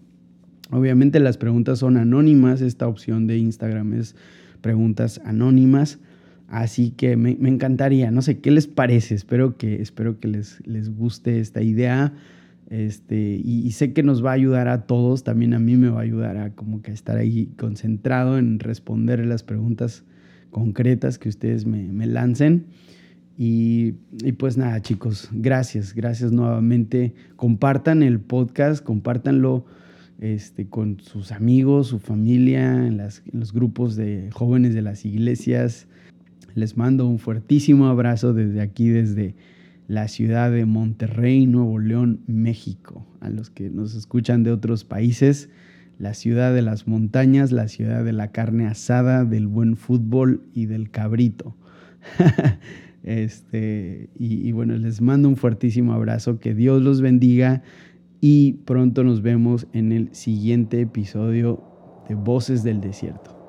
Obviamente 0.72 1.20
las 1.20 1.38
preguntas 1.38 1.80
son 1.80 1.98
anónimas, 1.98 2.62
esta 2.62 2.88
opción 2.88 3.28
de 3.28 3.38
Instagram 3.38 3.94
es 3.94 4.16
preguntas 4.62 5.22
anónimas. 5.24 6.00
Así 6.48 6.92
que 6.92 7.16
me, 7.16 7.32
encantaría, 7.32 8.12
no 8.12 8.22
sé, 8.22 8.40
¿qué 8.40 8.52
les 8.52 8.68
parece? 8.68 9.16
Espero 9.16 9.58
que, 9.58 9.82
espero 9.82 10.20
que 10.20 10.28
les, 10.28 10.66
les 10.66 10.90
guste 10.90 11.40
esta 11.40 11.62
idea. 11.62 12.14
Este, 12.70 13.40
y, 13.44 13.72
sé 13.72 13.94
que 13.94 14.02
nos 14.02 14.26
va 14.26 14.32
a 14.32 14.34
ayudar 14.34 14.68
a 14.68 14.88
todos, 14.88 15.24
también 15.24 15.54
a 15.54 15.60
mí 15.60 15.78
me 15.78 15.90
va 15.90 16.00
a 16.00 16.04
ayudar 16.04 16.38
a 16.38 16.52
como 16.52 16.82
que 16.82 16.92
estar 16.92 17.18
ahí 17.18 17.52
concentrado 17.58 18.38
en 18.38 18.60
responder 18.60 19.24
las 19.26 19.44
preguntas 19.44 20.06
concretas 20.54 21.20
que 21.20 21.28
ustedes 21.28 21.66
me, 21.66 22.08
lancen. 22.08 22.68
Y, 23.38 23.96
y, 24.24 24.32
pues 24.34 24.58
nada, 24.58 24.82
chicos, 24.82 25.30
gracias, 25.34 25.94
gracias 25.94 26.32
nuevamente. 26.32 27.14
Compartan 27.36 28.02
el 28.04 28.22
podcast, 28.22 28.82
compártanlo 28.82 29.66
este, 30.20 30.68
con 30.68 31.02
sus 31.02 31.34
amigos, 31.34 31.88
su 31.88 32.00
familia, 32.00 32.88
en, 32.88 32.96
las, 32.96 33.24
en 33.32 33.42
los 33.42 33.52
grupos 33.52 33.98
de 33.98 34.30
jóvenes 34.32 34.74
de 34.74 34.82
las 34.82 35.04
iglesias. 35.04 35.88
Les 36.56 36.78
mando 36.78 37.08
un 37.08 37.20
fuertísimo 37.20 37.88
abrazo 37.88 38.34
desde 38.34 38.62
aquí, 38.62 38.88
desde 38.88 39.36
la 39.88 40.08
ciudad 40.08 40.52
de 40.52 40.66
Monterrey, 40.66 41.46
Nuevo 41.48 41.80
León, 41.80 42.22
México. 42.28 43.06
A 43.20 43.30
los 43.30 43.50
que 43.50 43.70
nos 43.70 43.96
escuchan 43.96 44.44
de 44.44 44.52
otros 44.52 44.86
países, 44.86 45.50
la 46.00 46.14
ciudad 46.14 46.54
de 46.54 46.62
las 46.62 46.88
montañas, 46.88 47.52
la 47.52 47.68
ciudad 47.68 48.04
de 48.04 48.14
la 48.14 48.32
carne 48.32 48.68
asada, 48.68 49.26
del 49.26 49.48
buen 49.48 49.76
fútbol 49.76 50.42
y 50.54 50.66
del 50.66 50.90
cabrito. 50.90 51.56
este, 53.04 54.10
y, 54.18 54.48
y 54.48 54.52
bueno, 54.52 54.76
les 54.76 55.02
mando 55.02 55.30
un 55.30 55.38
fuertísimo 55.38 55.94
abrazo, 55.94 56.40
que 56.40 56.54
Dios 56.54 56.82
los 56.82 57.02
bendiga 57.02 57.64
y 58.22 58.54
pronto 58.66 59.04
nos 59.04 59.22
vemos 59.22 59.68
en 59.74 59.92
el 59.92 60.14
siguiente 60.16 60.80
episodio 60.82 61.62
de 62.08 62.16
Voces 62.16 62.64
del 62.64 62.80
Desierto. 62.80 63.43